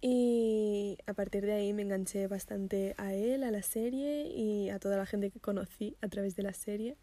y 0.00 0.98
a 1.06 1.14
partir 1.14 1.46
de 1.46 1.52
ahí 1.52 1.72
me 1.72 1.82
enganché 1.82 2.26
bastante 2.26 2.94
a 2.98 3.14
él, 3.14 3.42
a 3.42 3.50
la 3.50 3.62
serie 3.62 4.28
y 4.28 4.70
a 4.70 4.78
toda 4.78 4.96
la 4.96 5.06
gente 5.06 5.30
que 5.30 5.40
conocí 5.40 5.96
a 6.00 6.08
través 6.08 6.36
de 6.36 6.42
la 6.42 6.52
serie. 6.52 6.96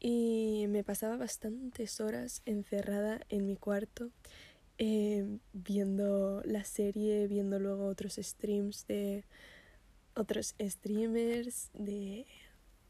Y 0.00 0.66
me 0.68 0.84
pasaba 0.84 1.16
bastantes 1.16 2.00
horas 2.00 2.42
encerrada 2.44 3.20
en 3.30 3.46
mi 3.46 3.56
cuarto 3.56 4.10
eh, 4.76 5.38
viendo 5.52 6.42
la 6.44 6.64
serie, 6.64 7.28
viendo 7.28 7.58
luego 7.58 7.86
otros 7.86 8.18
streams 8.20 8.86
de 8.86 9.24
otros 10.16 10.54
streamers, 10.60 11.70
de, 11.74 12.26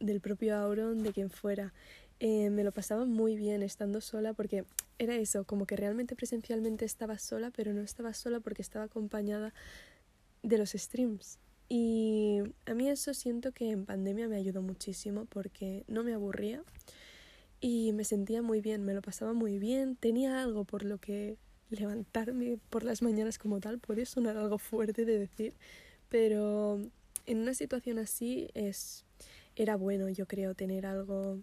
del 0.00 0.20
propio 0.20 0.56
Auron, 0.56 1.02
de 1.02 1.12
quien 1.12 1.30
fuera. 1.30 1.72
Eh, 2.20 2.50
me 2.50 2.64
lo 2.64 2.72
pasaba 2.72 3.04
muy 3.04 3.36
bien 3.36 3.62
estando 3.62 4.00
sola 4.00 4.32
porque 4.32 4.64
era 4.98 5.16
eso, 5.16 5.44
como 5.44 5.66
que 5.66 5.76
realmente 5.76 6.16
presencialmente 6.16 6.84
estaba 6.84 7.18
sola, 7.18 7.50
pero 7.50 7.72
no 7.72 7.82
estaba 7.82 8.14
sola 8.14 8.40
porque 8.40 8.62
estaba 8.62 8.84
acompañada 8.86 9.52
de 10.42 10.58
los 10.58 10.70
streams. 10.70 11.38
Y 11.68 12.40
a 12.66 12.74
mí 12.74 12.88
eso 12.88 13.14
siento 13.14 13.52
que 13.52 13.70
en 13.70 13.86
pandemia 13.86 14.28
me 14.28 14.36
ayudó 14.36 14.62
muchísimo 14.62 15.24
porque 15.24 15.84
no 15.88 16.04
me 16.04 16.12
aburría 16.12 16.62
y 17.60 17.92
me 17.92 18.04
sentía 18.04 18.42
muy 18.42 18.60
bien, 18.60 18.84
me 18.84 18.92
lo 18.92 19.00
pasaba 19.00 19.32
muy 19.32 19.58
bien, 19.58 19.96
tenía 19.96 20.42
algo 20.42 20.64
por 20.64 20.84
lo 20.84 20.98
que 20.98 21.38
levantarme 21.70 22.58
por 22.70 22.84
las 22.84 23.00
mañanas 23.00 23.38
como 23.38 23.60
tal 23.60 23.78
puede 23.78 24.04
sonar 24.04 24.36
algo 24.36 24.58
fuerte 24.58 25.04
de 25.04 25.18
decir, 25.18 25.54
pero 26.10 26.78
en 27.26 27.38
una 27.38 27.54
situación 27.54 27.98
así 27.98 28.48
es 28.54 29.04
era 29.56 29.76
bueno, 29.76 30.08
yo 30.10 30.26
creo, 30.26 30.54
tener 30.54 30.84
algo 30.84 31.40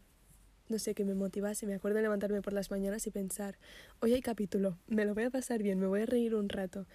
no 0.71 0.79
sé, 0.79 0.95
que 0.95 1.05
me 1.05 1.13
motivase. 1.13 1.67
Me 1.67 1.75
acuerdo 1.75 1.97
de 1.97 2.03
levantarme 2.03 2.41
por 2.41 2.53
las 2.53 2.71
mañanas 2.71 3.05
y 3.05 3.11
pensar, 3.11 3.57
hoy 3.99 4.13
hay 4.13 4.21
capítulo, 4.21 4.77
me 4.87 5.05
lo 5.05 5.13
voy 5.13 5.25
a 5.25 5.29
pasar 5.29 5.61
bien, 5.61 5.79
me 5.79 5.87
voy 5.87 6.01
a 6.01 6.05
reír 6.05 6.33
un 6.33 6.49
rato. 6.49 6.87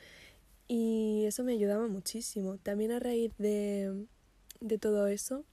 Y 0.67 1.25
eso 1.27 1.45
me 1.45 1.53
ayudaba 1.53 1.87
muchísimo. 1.87 2.59
También 2.59 2.91
a 2.91 2.99
raíz 2.99 3.33
de, 3.39 4.07
de 4.61 4.79
todo 4.79 5.07
eso, 5.07 5.45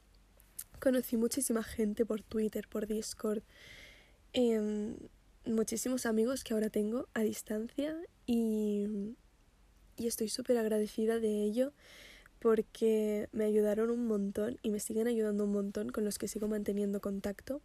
conocí 0.80 1.18
muchísima 1.18 1.62
gente 1.62 2.06
por 2.06 2.24
Twitter, 2.24 2.68
por 2.68 2.88
Discord. 2.88 3.44
Eh, 4.34 4.96
muchísimos 5.46 6.06
amigos 6.06 6.44
que 6.44 6.54
ahora 6.54 6.70
tengo 6.70 7.08
a 7.14 7.22
distancia 7.22 7.96
y, 8.26 8.88
y 9.98 10.08
estoy 10.08 10.30
súper 10.30 10.58
agradecida 10.58 11.20
de 11.20 11.44
ello 11.44 11.74
porque 12.40 13.30
me 13.32 13.46
ayudaron 13.46 13.90
un 13.90 14.06
montón 14.06 14.58
y 14.64 14.70
me 14.70 14.82
siguen 14.82 15.08
ayudando 15.08 15.46
un 15.46 15.54
montón 15.54 15.90
con 15.90 16.04
los 16.04 16.18
que 16.18 16.28
sigo 16.28 16.50
manteniendo 16.50 17.00
contacto. 17.00 17.62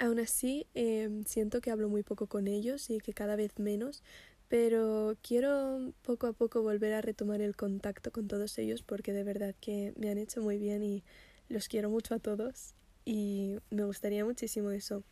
Aún 0.00 0.18
así, 0.18 0.66
em, 0.72 1.24
siento 1.26 1.60
que 1.60 1.70
hablo 1.70 1.90
muy 1.90 2.02
poco 2.02 2.26
con 2.26 2.48
ellos 2.48 2.88
y 2.88 3.00
que 3.00 3.12
cada 3.12 3.36
vez 3.36 3.58
menos, 3.58 4.02
pero 4.48 5.14
quiero 5.22 5.92
poco 6.00 6.26
a 6.26 6.32
poco 6.32 6.62
volver 6.62 6.94
a 6.94 7.02
retomar 7.02 7.42
el 7.42 7.54
contacto 7.54 8.10
con 8.10 8.26
todos 8.26 8.56
ellos 8.56 8.80
porque 8.80 9.12
de 9.12 9.24
verdad 9.24 9.54
que 9.60 9.92
me 9.98 10.08
han 10.08 10.16
hecho 10.16 10.40
muy 10.40 10.56
bien 10.56 10.82
y 10.82 11.04
los 11.50 11.68
quiero 11.68 11.90
mucho 11.90 12.14
a 12.14 12.18
todos 12.18 12.72
y 13.04 13.56
me 13.68 13.84
gustaría 13.84 14.24
muchísimo 14.24 14.70
eso. 14.70 15.04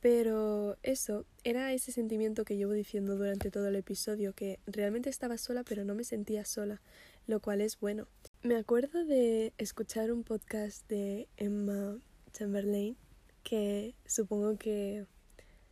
Pero 0.00 0.76
eso, 0.82 1.24
era 1.44 1.72
ese 1.72 1.92
sentimiento 1.92 2.44
que 2.44 2.56
llevo 2.56 2.72
diciendo 2.72 3.16
durante 3.16 3.52
todo 3.52 3.68
el 3.68 3.76
episodio, 3.76 4.32
que 4.32 4.58
realmente 4.66 5.08
estaba 5.08 5.38
sola 5.38 5.62
pero 5.62 5.84
no 5.84 5.94
me 5.94 6.02
sentía 6.02 6.44
sola, 6.44 6.80
lo 7.28 7.38
cual 7.38 7.60
es 7.60 7.78
bueno. 7.78 8.08
Me 8.42 8.56
acuerdo 8.56 9.04
de 9.04 9.52
escuchar 9.56 10.10
un 10.10 10.24
podcast 10.24 10.88
de 10.88 11.28
Emma 11.36 11.96
Chamberlain, 12.32 12.96
que 13.42 13.94
supongo 14.06 14.56
que 14.56 15.06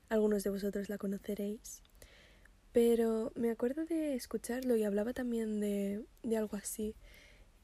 algunos 0.09 0.45
de 0.45 0.51
vosotros 0.51 0.89
la 0.89 0.99
conoceréis, 0.99 1.83
pero 2.73 3.33
me 3.35 3.51
acuerdo 3.51 3.85
de 3.85 4.15
escucharlo 4.15 4.77
y 4.77 4.85
hablaba 4.85 5.13
también 5.13 5.61
de, 5.61 6.05
de 6.23 6.37
algo 6.37 6.57
así, 6.57 6.95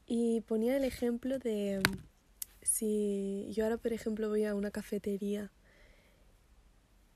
y 0.07 0.41
ponía 0.41 0.77
el 0.77 0.83
ejemplo 0.83 1.39
de 1.39 1.81
si 2.61 3.47
yo 3.51 3.63
ahora, 3.63 3.77
por 3.77 3.93
ejemplo, 3.93 4.29
voy 4.29 4.45
a 4.45 4.55
una 4.55 4.71
cafetería, 4.71 5.51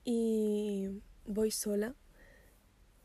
y 0.04 0.88
voy 1.26 1.50
sola. 1.50 1.94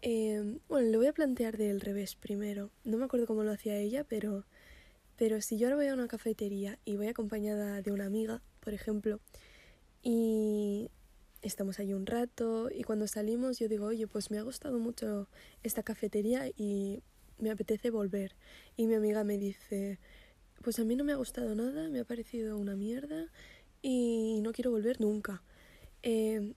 Eh, 0.02 0.60
bueno, 0.68 0.90
lo 0.90 0.98
voy 1.00 1.08
a 1.08 1.14
plantear 1.14 1.58
del 1.58 1.82
revés 1.82 2.16
primero. 2.16 2.72
No 2.84 2.98
me 2.98 3.06
acuerdo 3.06 3.28
cómo 3.28 3.44
lo 3.44 3.52
hacía 3.52 3.78
ella, 3.78 4.04
pero, 4.04 4.46
pero 5.16 5.42
si 5.42 5.58
yo 5.58 5.68
ahora 5.68 5.78
voy 5.78 5.88
a 5.88 5.94
una 5.94 6.08
cafetería 6.08 6.80
y 6.86 6.96
voy 6.98 7.08
acompañada 7.08 7.82
de 7.82 7.92
una 7.92 8.06
amiga, 8.06 8.42
por 8.60 8.74
ejemplo, 8.74 9.20
y 10.06 10.92
estamos 11.42 11.80
allí 11.80 11.94
un 11.94 12.06
rato 12.06 12.70
y 12.72 12.84
cuando 12.84 13.08
salimos 13.08 13.58
yo 13.58 13.68
digo, 13.68 13.88
oye, 13.88 14.06
pues 14.06 14.30
me 14.30 14.38
ha 14.38 14.44
gustado 14.44 14.78
mucho 14.78 15.28
esta 15.64 15.82
cafetería 15.82 16.48
y 16.56 17.02
me 17.40 17.50
apetece 17.50 17.90
volver. 17.90 18.36
Y 18.78 18.86
mi 18.86 18.94
amiga 18.94 19.24
me 19.24 19.40
dice, 19.40 20.00
pues 20.62 20.78
a 20.78 20.84
mí 20.84 20.96
no 20.96 21.04
me 21.04 21.12
ha 21.12 21.16
gustado 21.16 21.56
nada, 21.56 21.90
me 21.90 22.00
ha 22.00 22.06
parecido 22.06 22.56
una 22.58 22.76
mierda 22.76 23.32
y 23.82 24.42
no 24.44 24.52
quiero 24.52 24.70
volver 24.70 25.02
nunca. 25.02 25.42
Eh, 26.04 26.54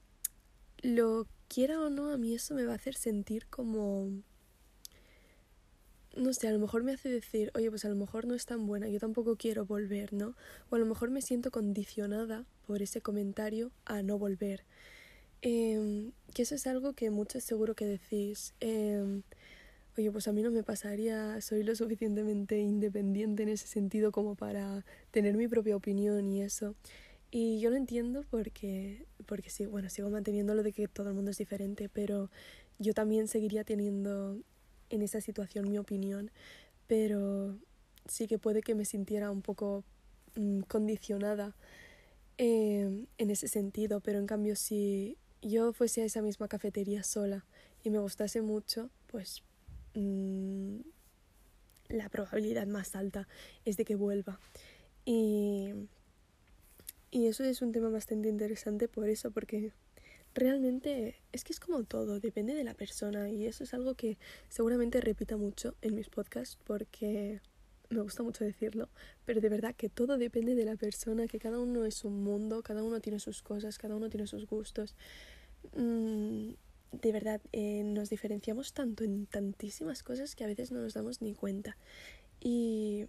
lo 0.83 1.25
quiera 1.47 1.81
o 1.81 1.89
no, 1.89 2.11
a 2.11 2.17
mí 2.17 2.35
eso 2.35 2.53
me 2.53 2.65
va 2.65 2.73
a 2.73 2.75
hacer 2.75 2.95
sentir 2.95 3.47
como... 3.47 4.11
No 6.19 6.33
sé, 6.33 6.49
a 6.49 6.51
lo 6.51 6.59
mejor 6.59 6.83
me 6.83 6.91
hace 6.91 7.07
decir, 7.07 7.49
oye, 7.55 7.69
pues 7.69 7.85
a 7.85 7.89
lo 7.89 7.95
mejor 7.95 8.27
no 8.27 8.35
es 8.35 8.45
tan 8.45 8.67
buena, 8.67 8.89
yo 8.89 8.99
tampoco 8.99 9.37
quiero 9.37 9.65
volver, 9.65 10.11
¿no? 10.11 10.35
O 10.69 10.75
a 10.75 10.79
lo 10.79 10.85
mejor 10.85 11.11
me 11.11 11.21
siento 11.21 11.49
condicionada 11.49 12.45
por 12.67 12.81
ese 12.81 12.99
comentario 12.99 13.71
a 13.85 14.03
no 14.03 14.19
volver. 14.19 14.65
Em, 15.41 16.11
que 16.33 16.41
eso 16.41 16.55
es 16.55 16.67
algo 16.67 16.91
que 16.91 17.09
muchos 17.09 17.45
seguro 17.45 17.73
que 17.73 17.85
decís, 17.85 18.53
em, 18.59 19.23
oye, 19.97 20.11
pues 20.11 20.27
a 20.27 20.33
mí 20.33 20.41
no 20.41 20.51
me 20.51 20.61
pasaría, 20.63 21.39
soy 21.39 21.63
lo 21.63 21.73
suficientemente 21.75 22.59
independiente 22.59 23.43
en 23.43 23.49
ese 23.49 23.67
sentido 23.67 24.11
como 24.11 24.35
para 24.35 24.85
tener 25.11 25.37
mi 25.37 25.47
propia 25.47 25.77
opinión 25.77 26.27
y 26.27 26.41
eso. 26.41 26.75
Y 27.31 27.61
yo 27.61 27.69
lo 27.69 27.77
entiendo 27.77 28.25
porque, 28.29 29.05
porque 29.25 29.49
sí, 29.49 29.65
bueno, 29.65 29.89
sigo 29.89 30.09
manteniendo 30.09 30.53
lo 30.53 30.63
de 30.63 30.73
que 30.73 30.87
todo 30.89 31.09
el 31.09 31.15
mundo 31.15 31.31
es 31.31 31.37
diferente, 31.37 31.87
pero 31.87 32.29
yo 32.77 32.93
también 32.93 33.27
seguiría 33.29 33.63
teniendo 33.63 34.37
en 34.89 35.01
esa 35.01 35.21
situación 35.21 35.69
mi 35.69 35.77
opinión, 35.77 36.31
pero 36.87 37.57
sí 38.07 38.27
que 38.27 38.37
puede 38.37 38.61
que 38.61 38.75
me 38.75 38.85
sintiera 38.85 39.31
un 39.31 39.41
poco 39.41 39.83
mm, 40.35 40.61
condicionada 40.61 41.55
em, 42.37 43.07
en 43.17 43.29
ese 43.29 43.47
sentido, 43.47 43.99
pero 43.99 44.19
en 44.19 44.27
cambio 44.27 44.55
si 44.55 45.17
yo 45.41 45.73
fuese 45.73 46.01
a 46.01 46.05
esa 46.05 46.21
misma 46.21 46.47
cafetería 46.47 47.03
sola 47.03 47.45
y 47.83 47.89
me 47.89 47.99
gustase 47.99 48.41
mucho, 48.41 48.89
pues 49.07 49.43
mm, 49.95 50.77
la 51.89 52.09
probabilidad 52.09 52.67
más 52.67 52.95
alta 52.95 53.27
es 53.65 53.77
de 53.77 53.85
que 53.85 53.95
vuelva. 53.95 54.39
Y 55.05 55.73
y 57.11 57.25
eso 57.25 57.43
es 57.43 57.61
un 57.61 57.71
tema 57.71 57.89
bastante 57.89 58.29
interesante 58.29 58.87
por 58.87 59.09
eso, 59.09 59.31
porque 59.31 59.71
realmente 60.35 61.15
es 61.31 61.43
que 61.43 61.53
es 61.53 61.59
como 61.59 61.83
todo, 61.83 62.19
depende 62.19 62.53
de 62.53 62.63
la 62.63 62.73
persona 62.73 63.29
y 63.29 63.45
eso 63.45 63.63
es 63.63 63.73
algo 63.73 63.95
que 63.95 64.17
seguramente 64.47 65.01
repita 65.01 65.37
mucho 65.37 65.75
en 65.81 65.95
mis 65.95 66.09
podcasts 66.09 66.57
porque 66.65 67.41
me 67.89 68.01
gusta 68.01 68.23
mucho 68.23 68.43
decirlo, 68.43 68.89
pero 69.25 69.41
de 69.41 69.49
verdad 69.49 69.75
que 69.75 69.89
todo 69.89 70.17
depende 70.17 70.53
de 70.53 70.65
la 70.65 70.75
persona, 70.75 71.27
que 71.27 71.39
cada 71.39 71.59
uno 71.59 71.85
es 71.85 72.05
un 72.05 72.23
mundo, 72.23 72.61
cada 72.61 72.83
uno 72.83 72.99
tiene 72.99 73.19
sus 73.19 73.41
cosas, 73.41 73.77
cada 73.77 73.95
uno 73.95 74.09
tiene 74.09 74.27
sus 74.27 74.45
gustos. 74.45 74.95
Mm, 75.75 76.51
de 76.91 77.11
verdad 77.11 77.41
eh, 77.51 77.83
nos 77.83 78.09
diferenciamos 78.09 78.73
tanto 78.73 79.03
en 79.03 79.25
tantísimas 79.25 80.03
cosas 80.03 80.35
que 80.35 80.43
a 80.43 80.47
veces 80.47 80.71
no 80.71 80.81
nos 80.81 80.93
damos 80.93 81.21
ni 81.21 81.33
cuenta. 81.33 81.77
Y, 82.39 83.05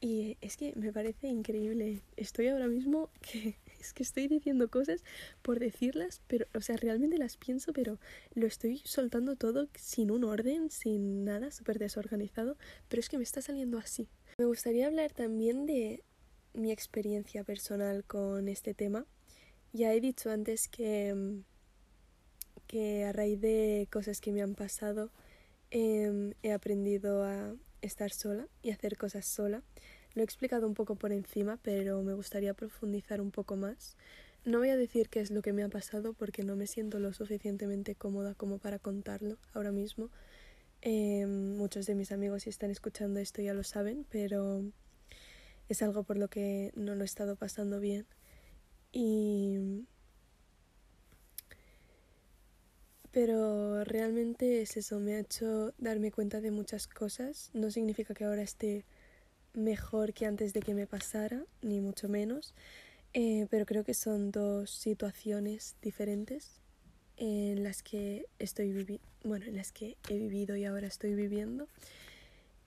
y 0.00 0.36
es 0.40 0.56
que 0.56 0.72
me 0.74 0.92
parece 0.92 1.28
increíble. 1.28 2.00
Estoy 2.16 2.48
ahora 2.48 2.66
mismo 2.66 3.10
que 3.20 3.56
es 3.80 3.92
que 3.92 4.02
estoy 4.02 4.28
diciendo 4.28 4.70
cosas 4.70 5.02
por 5.42 5.58
decirlas, 5.58 6.22
pero, 6.26 6.46
o 6.54 6.60
sea, 6.60 6.76
realmente 6.76 7.18
las 7.18 7.36
pienso, 7.36 7.72
pero 7.72 7.98
lo 8.34 8.46
estoy 8.46 8.82
soltando 8.84 9.36
todo 9.36 9.68
sin 9.74 10.10
un 10.10 10.24
orden, 10.24 10.70
sin 10.70 11.24
nada, 11.24 11.50
súper 11.50 11.78
desorganizado, 11.78 12.56
pero 12.88 13.00
es 13.00 13.08
que 13.08 13.16
me 13.16 13.24
está 13.24 13.42
saliendo 13.42 13.78
así. 13.78 14.08
Me 14.38 14.44
gustaría 14.44 14.86
hablar 14.86 15.12
también 15.12 15.66
de 15.66 16.02
mi 16.52 16.72
experiencia 16.72 17.44
personal 17.44 18.04
con 18.04 18.48
este 18.48 18.74
tema. 18.74 19.06
Ya 19.72 19.92
he 19.94 20.00
dicho 20.00 20.30
antes 20.30 20.68
que, 20.68 21.42
que 22.66 23.04
a 23.04 23.12
raíz 23.12 23.40
de 23.40 23.88
cosas 23.90 24.20
que 24.20 24.32
me 24.32 24.42
han 24.42 24.54
pasado 24.54 25.10
em, 25.70 26.34
he 26.42 26.52
aprendido 26.52 27.24
a 27.24 27.54
estar 27.82 28.10
sola 28.10 28.48
y 28.62 28.70
hacer 28.70 28.96
cosas 28.96 29.26
sola. 29.26 29.62
Lo 30.14 30.22
he 30.22 30.24
explicado 30.24 30.66
un 30.66 30.74
poco 30.74 30.96
por 30.96 31.12
encima, 31.12 31.58
pero 31.62 32.02
me 32.02 32.14
gustaría 32.14 32.54
profundizar 32.54 33.20
un 33.20 33.30
poco 33.30 33.56
más. 33.56 33.96
No 34.44 34.58
voy 34.58 34.70
a 34.70 34.76
decir 34.76 35.08
qué 35.08 35.20
es 35.20 35.30
lo 35.30 35.42
que 35.42 35.52
me 35.52 35.62
ha 35.62 35.68
pasado 35.68 36.14
porque 36.14 36.42
no 36.42 36.56
me 36.56 36.66
siento 36.66 36.98
lo 36.98 37.12
suficientemente 37.12 37.94
cómoda 37.94 38.34
como 38.34 38.58
para 38.58 38.78
contarlo 38.78 39.36
ahora 39.54 39.70
mismo. 39.70 40.10
Em, 40.82 41.56
muchos 41.56 41.86
de 41.86 41.94
mis 41.94 42.10
amigos 42.10 42.44
si 42.44 42.50
están 42.50 42.70
escuchando 42.70 43.20
esto 43.20 43.42
ya 43.42 43.52
lo 43.52 43.62
saben, 43.62 44.06
pero 44.10 44.64
es 45.68 45.82
algo 45.82 46.04
por 46.04 46.16
lo 46.18 46.28
que 46.28 46.72
no 46.74 46.94
lo 46.94 47.02
he 47.02 47.04
estado 47.04 47.36
pasando 47.36 47.80
bien. 47.80 48.06
Y... 48.92 49.84
Pero 53.12 53.84
realmente 53.84 54.62
es 54.62 54.76
eso, 54.76 55.00
me 55.00 55.14
ha 55.14 55.20
hecho 55.20 55.74
darme 55.78 56.12
cuenta 56.12 56.40
de 56.40 56.50
muchas 56.50 56.86
cosas. 56.86 57.50
No 57.54 57.70
significa 57.70 58.14
que 58.14 58.24
ahora 58.24 58.42
esté 58.42 58.84
mejor 59.54 60.12
que 60.12 60.26
antes 60.26 60.52
de 60.52 60.60
que 60.60 60.74
me 60.74 60.86
pasara, 60.86 61.44
ni 61.62 61.80
mucho 61.80 62.08
menos, 62.08 62.54
eh, 63.12 63.46
pero 63.50 63.66
creo 63.66 63.84
que 63.84 63.94
son 63.94 64.30
dos 64.30 64.70
situaciones 64.70 65.76
diferentes 65.82 66.60
en 67.16 67.62
las 67.62 67.82
que 67.82 68.26
estoy 68.38 68.72
viviendo, 68.72 69.06
bueno, 69.24 69.46
en 69.46 69.56
las 69.56 69.72
que 69.72 69.96
he 70.08 70.16
vivido 70.16 70.56
y 70.56 70.64
ahora 70.64 70.86
estoy 70.86 71.14
viviendo. 71.14 71.68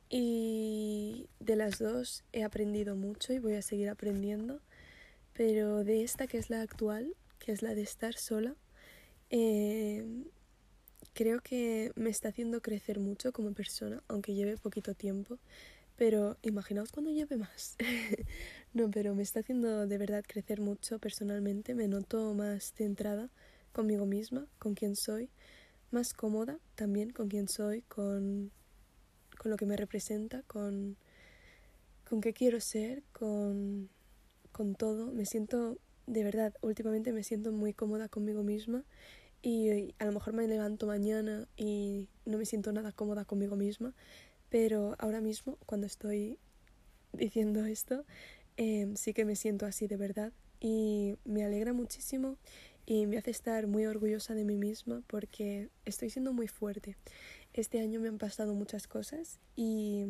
Y 0.09 1.27
de 1.39 1.55
las 1.55 1.79
dos 1.79 2.23
he 2.33 2.43
aprendido 2.43 2.95
mucho 2.95 3.33
y 3.33 3.39
voy 3.39 3.55
a 3.55 3.61
seguir 3.61 3.89
aprendiendo, 3.89 4.59
pero 5.33 5.83
de 5.83 6.03
esta 6.03 6.27
que 6.27 6.37
es 6.37 6.49
la 6.51 6.61
actual, 6.61 7.15
que 7.39 7.51
es 7.51 7.63
la 7.63 7.73
de 7.73 7.81
estar 7.81 8.13
sola, 8.13 8.55
eh, 9.31 10.05
creo 11.13 11.41
que 11.41 11.91
me 11.95 12.09
está 12.09 12.29
haciendo 12.29 12.61
crecer 12.61 12.99
mucho 12.99 13.31
como 13.31 13.53
persona, 13.53 14.03
aunque 14.07 14.35
lleve 14.35 14.57
poquito 14.57 14.93
tiempo. 14.93 15.39
Pero 16.03 16.35
imaginaos 16.41 16.91
cuando 16.91 17.11
lleve 17.11 17.37
más. 17.37 17.77
no, 18.73 18.91
pero 18.91 19.15
me 19.15 19.23
está 19.23 19.39
haciendo 19.39 19.87
de 19.87 19.97
verdad 19.97 20.21
crecer 20.27 20.59
mucho 20.59 20.99
personalmente. 20.99 21.75
Me 21.75 21.87
noto 21.87 22.33
más 22.33 22.73
centrada 22.73 23.29
conmigo 23.71 24.05
misma, 24.05 24.45
con 24.59 24.73
quien 24.73 24.97
soy, 24.97 25.29
más 25.91 26.13
cómoda 26.13 26.59
también 26.75 27.11
con 27.11 27.29
quien 27.29 27.47
soy, 27.47 27.83
con, 27.83 28.51
con 29.37 29.49
lo 29.49 29.55
que 29.55 29.65
me 29.65 29.77
representa, 29.77 30.41
con, 30.41 30.97
con 32.09 32.19
qué 32.19 32.33
quiero 32.33 32.59
ser, 32.59 33.01
con, 33.13 33.87
con 34.51 34.75
todo. 34.75 35.09
Me 35.13 35.25
siento, 35.25 35.77
de 36.05 36.25
verdad, 36.25 36.53
últimamente 36.59 37.13
me 37.13 37.23
siento 37.23 37.53
muy 37.53 37.71
cómoda 37.71 38.09
conmigo 38.09 38.43
misma 38.43 38.83
y 39.41 39.93
a 39.99 40.05
lo 40.05 40.11
mejor 40.11 40.33
me 40.33 40.49
levanto 40.49 40.85
mañana 40.85 41.47
y 41.55 42.09
no 42.25 42.37
me 42.37 42.45
siento 42.45 42.73
nada 42.73 42.91
cómoda 42.91 43.23
conmigo 43.23 43.55
misma, 43.55 43.93
pero 44.53 44.95
ahora 44.99 45.19
mismo, 45.19 45.57
cuando 45.65 45.87
estoy 45.87 46.37
diciendo 47.11 47.65
esto, 47.65 48.05
em, 48.55 48.95
sí 48.95 49.11
que 49.11 49.25
me 49.25 49.35
siento 49.35 49.65
así 49.65 49.87
de 49.87 49.97
verdad 49.97 50.31
y 50.59 51.15
me 51.25 51.43
alegra 51.43 51.73
muchísimo 51.73 52.37
y 52.85 53.07
me 53.07 53.17
hace 53.17 53.31
estar 53.31 53.65
muy 53.65 53.87
orgullosa 53.87 54.35
de 54.35 54.45
mí 54.45 54.55
misma 54.55 55.01
porque 55.07 55.69
estoy 55.85 56.11
siendo 56.11 56.33
muy 56.33 56.47
fuerte. 56.47 56.97
Este 57.55 57.79
año 57.79 57.99
me 57.99 58.09
han 58.09 58.19
pasado 58.19 58.53
muchas 58.53 58.87
cosas 58.87 59.39
y 59.55 60.05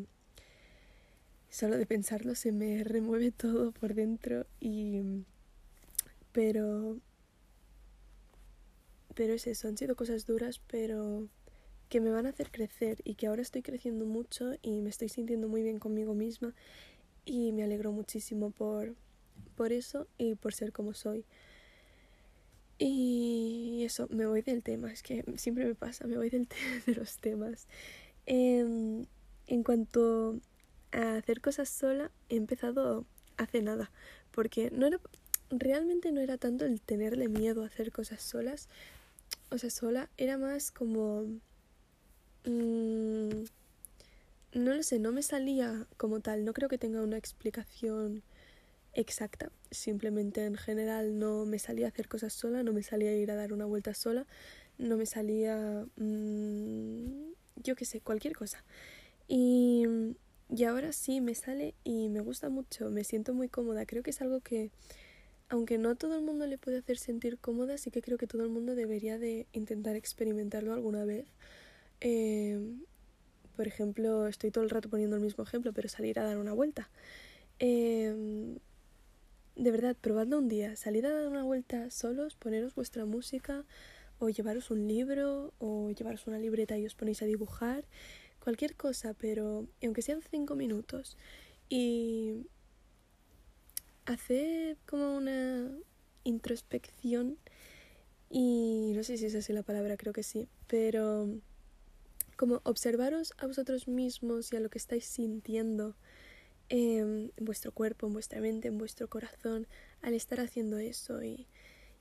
solo 1.50 1.78
de 1.78 1.86
pensarlo 1.86 2.36
se 2.36 2.52
me 2.52 2.84
remueve 2.84 3.32
todo 3.32 3.72
por 3.72 3.94
dentro 3.94 4.46
y 4.60 5.24
pero 6.34 6.98
pero 9.16 9.36
es 9.36 9.48
eso, 9.48 9.70
han 9.70 9.78
sido 9.78 9.96
cosas 9.96 10.26
duras, 10.26 10.60
pero 10.68 11.30
que 11.90 12.02
me 12.02 12.12
van 12.12 12.26
a 12.26 12.30
hacer 12.30 12.52
crecer 12.52 13.02
y 13.04 13.16
que 13.16 13.28
ahora 13.28 13.42
estoy 13.42 13.62
creciendo 13.62 14.06
mucho 14.06 14.54
y 14.62 14.82
me 14.82 14.90
estoy 14.90 15.10
sintiendo 15.10 15.48
muy 15.48 15.64
bien 15.64 15.80
conmigo 15.80 16.14
misma 16.14 16.54
y 17.26 17.52
me 17.52 17.64
alegro 17.64 17.92
muchísimo 17.92 18.52
por, 18.52 18.96
por 19.56 19.72
eso 19.72 20.08
y 20.18 20.36
por 20.36 20.54
ser 20.54 20.72
como 20.72 20.94
soy. 20.94 21.26
Y 22.80 23.84
eso, 23.86 24.08
me 24.10 24.26
voy 24.26 24.42
del 24.42 24.64
tema, 24.64 24.92
es 24.92 25.04
que 25.04 25.24
siempre 25.38 25.66
me 25.66 25.76
pasa, 25.76 26.08
me 26.08 26.18
voy 26.18 26.30
del 26.30 26.48
de 26.86 26.96
los 26.96 27.18
temas. 27.18 27.68
Em, 28.26 29.06
en 29.48 29.64
cuanto 29.64 30.40
a 30.92 31.16
hacer 31.16 31.42
cosas 31.42 31.70
sola, 31.70 32.12
he 32.30 32.36
empezado 32.36 33.06
hace 33.38 33.62
nada, 33.62 33.92
porque 34.32 34.72
no 34.72 34.88
era, 34.88 35.00
realmente 35.50 36.12
no 36.12 36.22
era 36.22 36.38
tanto 36.38 36.66
el 36.66 36.82
tenerle 36.82 37.28
miedo 37.28 37.64
a 37.64 37.68
hacer 37.68 37.92
cosas 37.92 38.22
solas, 38.22 38.70
o 39.50 39.58
sea, 39.58 39.70
sola, 39.70 40.10
era 40.18 40.38
más 40.38 40.72
como 40.72 41.26
Mm, 42.46 43.46
no 44.54 44.74
lo 44.74 44.84
sé, 44.84 45.00
no 45.00 45.12
me 45.12 45.24
salía 45.24 45.88
como 45.98 46.20
tal, 46.20 46.46
no 46.46 46.54
creo 46.54 46.70
que 46.70 46.78
tenga 46.78 47.02
una 47.02 47.18
explicación 47.18 48.24
exacta, 48.94 49.52
simplemente 49.72 50.46
en 50.46 50.56
general 50.56 51.18
no 51.20 51.46
me 51.46 51.60
salía 51.60 51.88
a 51.88 51.90
hacer 51.90 52.08
cosas 52.08 52.34
sola, 52.34 52.64
no 52.64 52.74
me 52.74 52.84
salía 52.84 53.10
a 53.10 53.14
ir 53.14 53.32
a 53.32 53.36
dar 53.36 53.54
una 53.54 53.66
vuelta 53.66 53.94
sola, 53.94 54.28
no 54.78 54.98
me 54.98 55.06
salía, 55.06 55.86
mm, 55.98 57.32
yo 57.64 57.76
qué 57.76 57.86
sé, 57.86 58.02
cualquier 58.02 58.36
cosa. 58.36 58.64
Y, 59.28 59.86
y 60.50 60.64
ahora 60.66 60.92
sí 60.94 61.22
me 61.22 61.36
sale 61.36 61.76
y 61.84 62.10
me 62.10 62.22
gusta 62.22 62.50
mucho, 62.50 62.90
me 62.92 63.04
siento 63.04 63.34
muy 63.34 63.50
cómoda, 63.50 63.86
creo 63.86 64.04
que 64.04 64.12
es 64.12 64.22
algo 64.22 64.42
que 64.42 64.72
aunque 65.50 65.78
no 65.78 65.90
a 65.92 65.96
todo 65.96 66.16
el 66.16 66.24
mundo 66.24 66.48
le 66.48 66.58
puede 66.58 66.80
hacer 66.80 66.98
sentir 66.98 67.38
cómoda, 67.38 67.78
sí 67.78 67.92
que 67.92 68.02
creo 68.02 68.18
que 68.18 68.28
todo 68.28 68.44
el 68.44 68.50
mundo 68.50 68.76
debería 68.76 69.20
de 69.20 69.48
intentar 69.54 69.96
experimentarlo 69.96 70.74
alguna 70.74 71.06
vez 71.06 71.28
Em, 72.04 72.84
por 73.56 73.66
ejemplo, 73.66 74.28
estoy 74.28 74.52
todo 74.52 74.64
el 74.66 74.70
rato 74.70 74.90
poniendo 74.90 75.16
el 75.16 75.22
mismo 75.22 75.44
ejemplo, 75.46 75.72
pero 75.72 75.88
salir 75.88 76.20
a 76.20 76.26
dar 76.26 76.38
una 76.38 76.52
vuelta. 76.52 76.90
Em, 77.60 78.58
de 79.56 79.72
verdad, 79.72 79.96
probadlo 80.00 80.38
un 80.38 80.50
día. 80.50 80.76
Salir 80.76 81.06
a 81.06 81.14
dar 81.14 81.28
una 81.28 81.44
vuelta 81.44 81.90
solos, 81.92 82.36
poneros 82.36 82.76
vuestra 82.76 83.06
música, 83.06 83.66
o 84.20 84.30
llevaros 84.30 84.70
un 84.70 84.88
libro, 84.88 85.54
o 85.60 85.92
llevaros 85.92 86.28
una 86.28 86.40
libreta 86.40 86.78
y 86.78 86.86
os 86.86 86.94
ponéis 86.96 87.22
a 87.22 87.26
dibujar. 87.26 87.86
Cualquier 88.42 88.76
cosa, 88.76 89.14
pero 89.14 89.68
aunque 89.82 90.02
sean 90.02 90.22
cinco 90.30 90.56
minutos. 90.56 91.18
Y 91.70 92.48
hacer 94.06 94.78
como 94.86 95.16
una 95.16 95.72
introspección. 96.26 97.38
Y 98.30 98.92
no 98.96 99.04
sé 99.04 99.18
si 99.18 99.28
es 99.28 99.36
así 99.36 99.54
la 99.54 99.64
palabra, 99.64 99.96
creo 99.96 100.12
que 100.12 100.24
sí. 100.24 100.50
Pero 100.68 101.30
como 102.38 102.62
observaros 102.64 103.34
a 103.38 103.48
vosotros 103.48 103.88
mismos 103.88 104.52
y 104.52 104.56
a 104.56 104.60
lo 104.60 104.70
que 104.70 104.78
estáis 104.78 105.06
sintiendo 105.06 105.96
en 106.70 107.32
vuestro 107.40 107.72
cuerpo, 107.72 108.08
en 108.08 108.14
vuestra 108.14 108.42
mente, 108.42 108.68
en 108.68 108.78
vuestro 108.78 109.10
corazón 109.10 109.68
al 110.02 110.14
estar 110.14 110.40
haciendo 110.40 110.78
eso 110.78 111.24
y, 111.24 111.48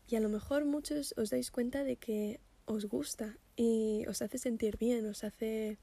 y 0.09 0.17
a 0.17 0.21
lo 0.21 0.29
mejor 0.29 0.65
muchos 0.65 1.15
os 1.17 1.31
dais 1.31 1.51
cuenta 1.51 1.85
de 1.85 1.97
que 1.97 2.41
os 2.65 2.87
gusta 2.87 3.37
y 3.57 4.05
os 4.09 4.23
hace 4.23 4.39
sentir 4.39 4.79
bien, 4.79 5.07
os 5.07 5.25
hace 5.25 5.79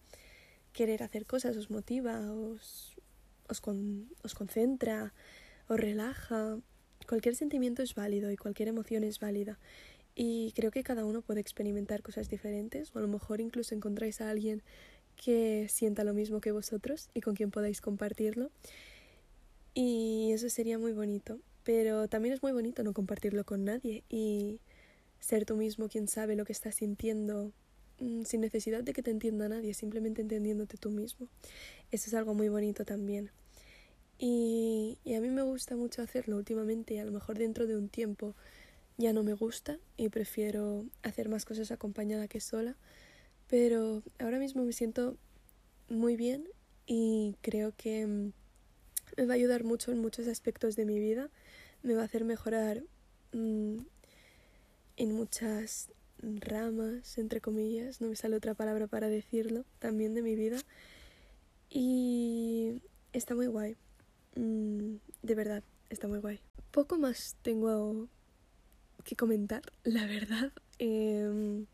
querer 0.74 1.04
hacer 1.04 1.26
cosas, 1.26 1.58
os 1.58 1.70
motiva, 1.70 2.32
os, 2.32 2.96
os, 3.48 3.62
os 4.24 4.34
concentra, 4.34 5.14
os 5.68 5.80
relaja. 5.80 6.60
Cualquier 7.08 7.36
sentimiento 7.36 7.82
es 7.82 7.96
válido 7.96 8.32
y 8.32 8.38
cualquier 8.38 8.70
emoción 8.70 9.04
es 9.04 9.20
válida. 9.20 9.60
Y 10.22 10.52
creo 10.52 10.70
que 10.70 10.84
cada 10.84 11.06
uno 11.06 11.22
puede 11.22 11.40
experimentar 11.40 12.02
cosas 12.02 12.30
diferentes 12.30 12.94
o 12.94 13.00
a 13.00 13.02
lo 13.02 13.08
mejor 13.08 13.40
incluso 13.40 13.74
encontráis 13.74 14.20
a 14.20 14.30
alguien 14.30 14.62
que 15.16 15.68
sienta 15.70 16.04
lo 16.04 16.14
mismo 16.14 16.42
que 16.42 16.52
vosotros 16.52 17.10
y 17.14 17.22
con 17.22 17.36
quien 17.36 17.52
podáis 17.52 17.80
compartirlo. 17.80 18.52
Y 19.74 20.32
eso 20.34 20.50
sería 20.50 20.78
muy 20.78 20.92
bonito. 20.92 21.40
Pero 21.64 22.10
también 22.10 22.34
es 22.34 22.44
muy 22.44 22.52
bonito 22.52 22.84
no 22.84 22.92
compartirlo 22.92 23.46
con 23.46 23.64
nadie 23.64 24.04
y 24.10 24.60
ser 25.22 25.46
tú 25.46 25.56
mismo 25.56 25.88
quien 25.88 26.10
sabe 26.10 26.36
lo 26.36 26.44
que 26.44 26.52
estás 26.52 26.76
sintiendo 26.76 27.54
mm, 28.02 28.24
sin 28.24 28.42
necesidad 28.42 28.84
de 28.84 28.92
que 28.92 29.02
te 29.02 29.12
entienda 29.12 29.48
nadie, 29.48 29.74
simplemente 29.74 30.22
entendiéndote 30.22 30.76
tú 30.76 30.90
mismo. 30.90 31.30
Eso 31.92 32.10
es 32.10 32.14
algo 32.14 32.34
muy 32.34 32.50
bonito 32.50 32.84
también. 32.84 33.32
Y, 34.18 34.98
y 35.06 35.14
a 35.14 35.22
mí 35.22 35.30
me 35.30 35.44
gusta 35.44 35.78
mucho 35.78 36.02
hacerlo 36.02 36.36
últimamente, 36.36 37.00
a 37.00 37.06
lo 37.06 37.14
mejor 37.14 37.38
dentro 37.38 37.68
de 37.68 37.78
un 37.78 37.88
tiempo 37.88 38.36
ya 39.00 39.14
no 39.14 39.24
me 39.24 39.34
gusta 39.34 39.80
y 39.96 40.10
prefiero 40.10 40.86
hacer 41.04 41.30
más 41.30 41.46
cosas 41.46 41.72
acompañada 41.72 42.28
que 42.28 42.42
sola. 42.42 42.76
Pero 43.48 44.04
ahora 44.20 44.40
mismo 44.40 44.66
me 44.66 44.74
siento 44.74 45.16
muy 45.88 46.18
bien 46.18 46.50
y 46.86 47.38
creo 47.42 47.74
que 47.78 48.06
mm, 48.06 48.34
me 49.18 49.26
va 49.26 49.34
a 49.34 49.38
ayudar 49.38 49.64
mucho 49.64 49.94
en 49.94 50.00
muchos 50.00 50.28
aspectos 50.28 50.76
de 50.76 50.86
mi 50.86 51.00
vida. 51.00 51.30
Me 51.82 51.94
va 51.96 52.02
a 52.02 52.06
hacer 52.06 52.26
mejorar 52.26 52.84
mm, 53.32 53.78
en 54.98 55.12
muchas 55.14 55.90
ramas, 56.22 57.18
entre 57.18 57.40
comillas, 57.40 58.02
no 58.02 58.10
me 58.10 58.18
sale 58.18 58.36
otra 58.36 58.54
palabra 58.54 58.88
para 58.88 59.08
decirlo, 59.08 59.64
también 59.80 60.14
de 60.14 60.22
mi 60.22 60.36
vida. 60.36 60.58
Y 61.70 62.82
está 63.14 63.34
muy 63.34 63.48
guay. 63.48 63.78
Mm, 64.36 64.96
de 65.22 65.36
verdad, 65.36 65.64
está 65.90 66.10
muy 66.10 66.20
guay. 66.20 66.42
Poco 66.72 66.98
más 66.98 67.38
tengo 67.42 68.10
que 69.10 69.16
comentar, 69.16 69.64
la 69.84 70.06
verdad. 70.06 70.52
Em, 70.78 71.66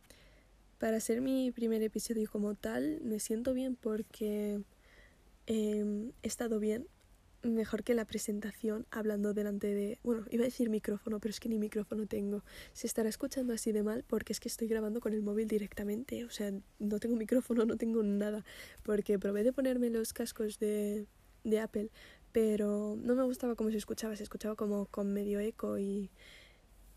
para 0.80 0.98
hacer 0.98 1.20
mi 1.20 1.52
primer 1.52 1.84
episodio 1.84 2.30
como 2.32 2.56
tal, 2.56 3.02
me 3.04 3.20
siento 3.20 3.54
bien 3.54 3.76
porque 3.76 4.62
em, 5.46 6.12
he 6.24 6.28
estado 6.28 6.60
bien. 6.60 6.88
Mejor 7.44 7.84
que 7.84 7.94
la 7.94 8.06
presentación, 8.06 8.88
hablando 8.90 9.34
delante 9.36 9.68
de... 9.68 10.00
Bueno, 10.02 10.26
iba 10.32 10.44
a 10.44 10.46
decir 10.46 10.70
micrófono, 10.70 11.20
pero 11.20 11.30
es 11.30 11.40
que 11.40 11.50
ni 11.50 11.60
micrófono 11.60 12.08
tengo. 12.08 12.44
Se 12.74 12.88
estará 12.88 13.10
escuchando 13.10 13.54
así 13.54 13.72
de 13.72 13.84
mal 13.84 14.04
porque 14.08 14.34
es 14.34 14.40
que 14.40 14.48
estoy 14.48 14.68
grabando 14.68 15.00
con 15.02 15.14
el 15.14 15.22
móvil 15.22 15.48
directamente. 15.48 16.26
O 16.26 16.32
sea, 16.32 16.52
no 16.80 17.00
tengo 17.00 17.16
micrófono, 17.18 17.66
no 17.66 17.78
tengo 17.78 18.02
nada. 18.02 18.44
Porque 18.82 19.20
probé 19.20 19.44
de 19.44 19.54
ponerme 19.54 19.92
los 19.92 20.14
cascos 20.14 20.58
de, 20.58 21.06
de 21.44 21.60
Apple, 21.60 21.92
pero 22.32 22.98
no 23.04 23.14
me 23.14 23.24
gustaba 23.24 23.56
cómo 23.56 23.70
se 23.70 23.78
escuchaba, 23.78 24.16
se 24.16 24.24
escuchaba 24.24 24.56
como 24.56 24.88
con 24.88 25.14
medio 25.14 25.40
eco 25.40 25.78
y, 25.78 26.10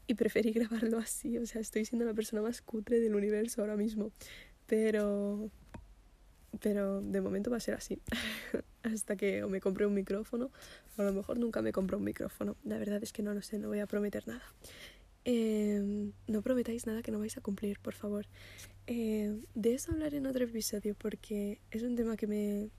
y 0.09 0.15
preferí 0.15 0.51
grabarlo 0.59 0.99
así, 0.99 1.39
o 1.39 1.47
sea, 1.47 1.61
estoy 1.61 1.85
siendo 1.85 2.05
la 2.05 2.15
persona 2.15 2.43
más 2.43 2.61
cutre 2.61 2.99
del 2.99 3.15
universo 3.15 3.61
ahora 3.61 3.77
mismo, 3.77 4.11
pero 4.67 5.51
pero 6.61 7.03
de 7.03 7.21
momento 7.21 7.51
va 7.51 7.59
a 7.59 7.61
ser 7.61 7.75
así, 7.75 8.01
hasta 8.83 9.17
que 9.17 9.45
o 9.45 9.49
me 9.49 9.61
compre 9.61 9.87
un 9.87 9.95
micrófono, 9.95 10.51
o 10.97 11.03
a 11.03 11.05
lo 11.05 11.13
mejor 11.13 11.39
nunca 11.39 11.63
me 11.63 11.73
compro 11.73 11.99
un 11.99 12.05
micrófono, 12.05 12.57
la 12.65 12.79
verdad 12.79 13.01
es 13.03 13.13
que 13.13 13.23
no 13.23 13.35
lo 13.35 13.43
sé, 13.43 13.59
no 13.59 13.69
voy 13.69 13.79
a 13.79 13.87
prometer 13.87 14.27
nada. 14.27 14.43
Em, 15.25 16.13
no 16.27 16.41
prometáis 16.41 16.87
nada 16.87 17.03
que 17.03 17.13
no 17.13 17.19
vais 17.19 17.37
a 17.37 17.43
cumplir, 17.43 17.79
por 17.81 17.93
favor. 17.95 18.27
Em, 18.87 19.43
de 19.55 19.75
eso 19.75 19.93
hablaré 19.93 20.17
en 20.17 20.27
otro 20.27 20.45
episodio 20.45 20.95
porque 20.95 21.61
es 21.71 21.83
un 21.83 21.97
tema 21.97 22.17
que 22.17 22.27
me, 22.27 22.71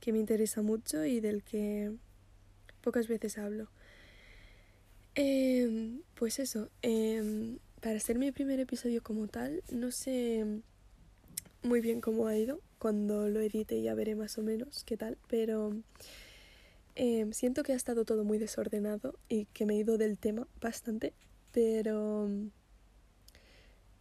que 0.00 0.12
me 0.12 0.18
interesa 0.18 0.62
mucho 0.62 1.04
y 1.04 1.20
del 1.20 1.42
que 1.42 1.92
pocas 2.80 3.08
veces 3.08 3.36
hablo. 3.36 3.68
Em, 5.20 6.02
pues 6.14 6.38
eso, 6.38 6.70
em, 6.80 7.58
para 7.80 7.96
hacer 7.96 8.16
mi 8.18 8.30
primer 8.30 8.60
episodio 8.60 9.02
como 9.02 9.26
tal, 9.26 9.64
no 9.68 9.90
sé 9.90 10.46
muy 11.64 11.80
bien 11.80 12.00
cómo 12.00 12.28
ha 12.28 12.36
ido. 12.36 12.60
Cuando 12.78 13.28
lo 13.28 13.40
edite 13.40 13.82
ya 13.82 13.94
veré 13.94 14.14
más 14.14 14.38
o 14.38 14.42
menos 14.42 14.84
qué 14.84 14.96
tal, 14.96 15.18
pero 15.26 15.74
em, 16.94 17.32
siento 17.32 17.64
que 17.64 17.72
ha 17.72 17.76
estado 17.76 18.04
todo 18.04 18.22
muy 18.22 18.38
desordenado 18.38 19.18
y 19.28 19.46
que 19.46 19.66
me 19.66 19.74
he 19.74 19.78
ido 19.78 19.98
del 19.98 20.18
tema 20.18 20.46
bastante, 20.60 21.12
pero 21.52 22.28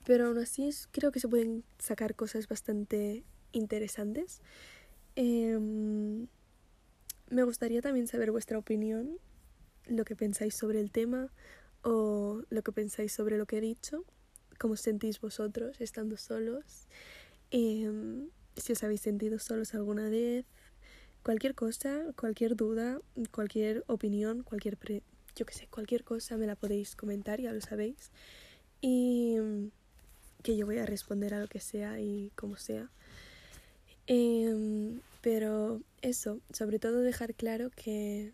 pero 0.06 0.28
aún 0.28 0.38
así 0.38 0.70
creo 0.92 1.12
que 1.12 1.20
se 1.20 1.28
pueden 1.28 1.64
sacar 1.80 2.14
cosas 2.16 2.48
bastante 2.48 3.24
interesantes. 3.54 4.42
Me 7.30 7.44
gustaría 7.44 7.82
también 7.82 8.08
saber 8.08 8.32
vuestra 8.32 8.58
opinión, 8.58 9.18
lo 9.90 10.06
que 10.06 10.16
pensáis 10.16 10.56
sobre 10.56 10.80
el 10.80 10.92
tema 10.92 11.32
o 11.84 12.42
lo 12.50 12.62
que 12.62 12.72
pensáis 12.72 13.12
sobre 13.12 13.38
lo 13.38 13.46
que 13.46 13.58
he 13.58 13.62
dicho, 13.62 14.04
cómo 14.60 14.76
sentís 14.76 15.20
vosotros 15.20 15.80
estando 15.82 16.18
solos, 16.18 16.88
em, 17.52 18.30
si 18.56 18.74
os 18.74 18.84
habéis 18.84 19.02
sentido 19.02 19.40
solos 19.40 19.74
alguna 19.74 20.10
vez, 20.10 20.46
cualquier 21.24 21.56
cosa, 21.56 22.06
cualquier 22.16 22.56
duda, 22.56 23.00
cualquier 23.32 23.84
opinión, 23.88 24.44
cualquier 24.44 24.78
yo 25.36 25.46
que 25.46 25.54
sé, 25.54 25.68
cualquier 25.68 26.04
cosa 26.04 26.36
me 26.38 26.48
la 26.48 26.56
podéis 26.56 26.96
comentar, 26.96 27.40
ya 27.40 27.52
lo 27.54 27.62
sabéis. 27.62 28.12
Y 28.82 29.38
que 30.44 30.58
yo 30.58 30.66
voy 30.66 30.78
a 30.78 30.86
responder 30.86 31.34
a 31.34 31.40
lo 31.40 31.48
que 31.48 31.60
sea 31.60 32.00
y 32.00 32.32
como 32.36 32.58
sea. 32.58 32.90
Em, 34.08 35.02
pero 35.22 35.82
eso, 36.02 36.40
sobre 36.54 36.80
todo 36.80 37.02
dejar 37.02 37.36
claro 37.36 37.70
que, 37.72 38.34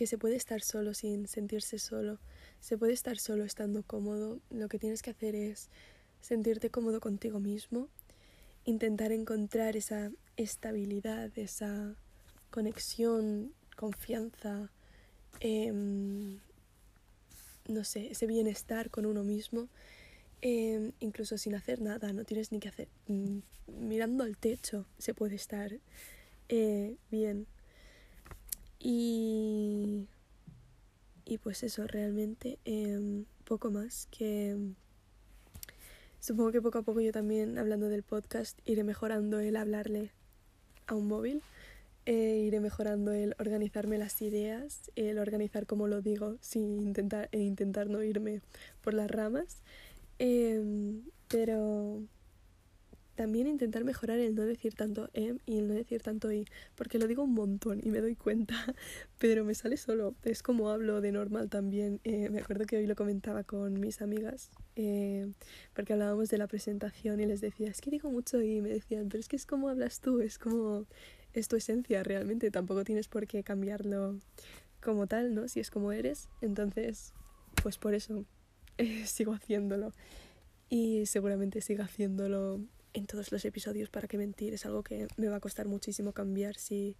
que 0.00 0.06
se 0.06 0.16
puede 0.16 0.36
estar 0.36 0.62
solo 0.62 0.94
sin 0.94 1.28
sentirse 1.28 1.78
solo. 1.78 2.18
Se 2.58 2.78
puede 2.78 2.94
estar 2.94 3.18
solo 3.18 3.44
estando 3.44 3.82
cómodo. 3.82 4.40
Lo 4.48 4.66
que 4.70 4.78
tienes 4.78 5.02
que 5.02 5.10
hacer 5.10 5.34
es 5.34 5.68
sentirte 6.22 6.70
cómodo 6.70 7.00
contigo 7.00 7.38
mismo, 7.38 7.90
intentar 8.64 9.12
encontrar 9.12 9.76
esa 9.76 10.10
estabilidad, 10.38 11.30
esa 11.36 11.94
conexión, 12.50 13.52
confianza, 13.76 14.70
em, 15.40 16.38
no 17.68 17.84
sé, 17.84 18.10
ese 18.12 18.26
bienestar 18.26 18.88
con 18.88 19.04
uno 19.04 19.22
mismo 19.22 19.68
Em, 20.42 20.92
incluso 21.00 21.36
sin 21.36 21.54
hacer 21.54 21.82
nada, 21.82 22.14
no 22.14 22.24
tienes 22.24 22.50
ni 22.50 22.60
que 22.60 22.68
hacer. 22.68 22.88
Mm, 23.08 23.40
mirando 23.66 24.24
al 24.24 24.38
techo 24.38 24.86
se 24.96 25.12
puede 25.12 25.34
estar 25.34 25.78
eh, 26.48 26.96
bien. 27.10 27.46
Y, 28.80 30.08
y 31.26 31.38
pues 31.38 31.62
eso, 31.62 31.86
realmente 31.86 32.58
em, 32.64 33.26
poco 33.44 33.70
más 33.70 34.08
que... 34.10 34.56
Supongo 36.18 36.52
que 36.52 36.60
poco 36.60 36.78
a 36.78 36.82
poco 36.82 37.00
yo 37.00 37.12
también, 37.12 37.56
hablando 37.58 37.88
del 37.88 38.02
podcast, 38.02 38.58
iré 38.66 38.84
mejorando 38.84 39.38
el 39.40 39.56
hablarle 39.56 40.10
a 40.86 40.94
un 40.94 41.08
móvil, 41.08 41.42
eh, 42.04 42.42
iré 42.46 42.60
mejorando 42.60 43.12
el 43.12 43.34
organizarme 43.38 43.96
las 43.96 44.20
ideas, 44.20 44.90
el 44.96 45.18
organizar 45.18 45.66
como 45.66 45.86
lo 45.86 46.02
digo, 46.02 46.36
sin 46.40 46.80
intentar, 46.80 47.28
e 47.32 47.40
intentar 47.40 47.88
no 47.88 48.02
irme 48.02 48.40
por 48.82 48.94
las 48.94 49.10
ramas. 49.10 49.62
Em, 50.18 51.02
pero 51.28 52.02
también 53.20 53.46
intentar 53.46 53.84
mejorar 53.84 54.18
el 54.18 54.34
no 54.34 54.44
decir 54.46 54.72
tanto 54.72 55.10
em 55.12 55.40
y 55.44 55.58
el 55.58 55.68
no 55.68 55.74
decir 55.74 56.00
tanto 56.00 56.32
i, 56.32 56.46
porque 56.74 56.98
lo 56.98 57.06
digo 57.06 57.22
un 57.22 57.34
montón 57.34 57.78
y 57.84 57.90
me 57.90 58.00
doy 58.00 58.16
cuenta, 58.16 58.54
pero 59.18 59.44
me 59.44 59.54
sale 59.54 59.76
solo. 59.76 60.14
Es 60.22 60.42
como 60.42 60.70
hablo 60.70 61.02
de 61.02 61.12
normal 61.12 61.50
también. 61.50 62.00
Eh, 62.04 62.30
me 62.30 62.40
acuerdo 62.40 62.64
que 62.64 62.78
hoy 62.78 62.86
lo 62.86 62.96
comentaba 62.96 63.44
con 63.44 63.78
mis 63.78 64.00
amigas, 64.00 64.50
eh, 64.74 65.30
porque 65.74 65.92
hablábamos 65.92 66.30
de 66.30 66.38
la 66.38 66.46
presentación 66.46 67.20
y 67.20 67.26
les 67.26 67.42
decía, 67.42 67.68
es 67.68 67.82
que 67.82 67.90
digo 67.90 68.10
mucho 68.10 68.40
y 68.40 68.62
me 68.62 68.70
decían, 68.70 69.10
pero 69.10 69.20
es 69.20 69.28
que 69.28 69.36
es 69.36 69.44
como 69.44 69.68
hablas 69.68 70.00
tú, 70.00 70.22
es 70.22 70.38
como, 70.38 70.86
es 71.34 71.46
tu 71.46 71.56
esencia 71.56 72.02
realmente, 72.02 72.50
tampoco 72.50 72.84
tienes 72.84 73.06
por 73.06 73.26
qué 73.26 73.42
cambiarlo 73.42 74.18
como 74.80 75.06
tal, 75.08 75.34
¿no? 75.34 75.46
Si 75.46 75.60
es 75.60 75.70
como 75.70 75.92
eres, 75.92 76.30
entonces, 76.40 77.12
pues 77.62 77.76
por 77.76 77.92
eso 77.92 78.24
sigo 79.04 79.34
haciéndolo. 79.34 79.92
Y 80.70 81.04
seguramente 81.04 81.60
siga 81.60 81.84
haciéndolo 81.84 82.60
en 82.94 83.06
todos 83.06 83.32
los 83.32 83.44
episodios 83.44 83.88
para 83.90 84.08
que 84.08 84.18
mentir. 84.18 84.54
Es 84.54 84.66
algo 84.66 84.82
que 84.82 85.08
me 85.16 85.28
va 85.28 85.36
a 85.36 85.40
costar 85.40 85.68
muchísimo 85.68 86.12
cambiar 86.12 86.56
si, 86.56 86.96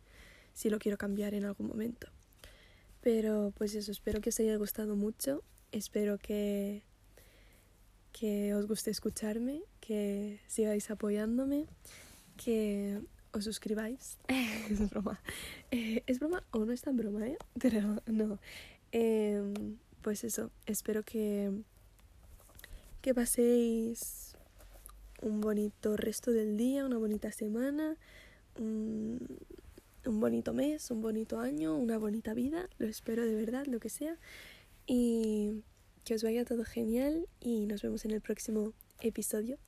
si 0.55 0.71
lo 0.71 0.79
quiero 0.79 0.99
cambiar 0.99 1.35
en 1.35 1.45
algún 1.45 1.67
momento. 1.67 2.09
Pero 3.01 3.53
pues 3.57 3.75
eso, 3.75 3.93
espero 3.93 4.21
que 4.21 4.31
os 4.31 4.41
haya 4.41 4.57
gustado 4.57 4.97
mucho. 4.97 5.43
Espero 5.73 6.19
que, 6.19 6.83
que 8.13 8.55
os 8.55 8.67
guste 8.67 8.91
escucharme, 8.91 9.63
que 9.81 10.41
sigáis 10.47 10.91
apoyándome, 10.91 11.67
que 12.37 13.01
os 13.33 13.45
suscribáis. 13.45 14.19
es 14.29 14.91
broma. 14.91 15.21
Eh, 15.71 16.03
es 16.07 16.19
broma 16.19 16.45
o 16.51 16.65
no 16.65 16.73
es 16.73 16.83
tan 16.83 16.97
broma, 16.97 17.27
¿eh? 17.27 17.39
Pero 17.61 18.03
no. 18.07 18.39
Em, 18.93 19.79
pues 20.03 20.25
eso, 20.25 20.51
espero 20.67 21.03
que, 21.05 21.53
que 23.01 23.15
paséis 23.15 24.35
un 25.21 25.41
bonito 25.41 25.97
resto 25.97 26.31
del 26.33 26.57
día, 26.57 26.85
una 26.85 26.99
bonita 26.99 27.33
semana, 27.33 27.97
un, 28.59 29.19
un 30.07 30.21
bonito 30.21 30.53
mes, 30.53 30.91
un 30.91 31.01
bonito 31.01 31.41
año, 31.41 31.77
una 31.77 31.99
bonita 31.99 32.35
vida, 32.35 32.69
lo 32.79 32.87
espero 32.87 33.25
de 33.25 33.35
verdad, 33.35 33.67
lo 33.67 33.81
que 33.81 33.89
sea. 33.89 34.17
Y 34.87 35.63
que 36.05 36.15
os 36.15 36.23
vaya 36.23 36.45
todo 36.45 36.65
genial 36.65 37.29
y 37.41 37.67
nos 37.67 37.83
vemos 37.83 38.05
en 38.05 38.13
el 38.13 38.21
próximo 38.21 38.73
episodio. 39.01 39.59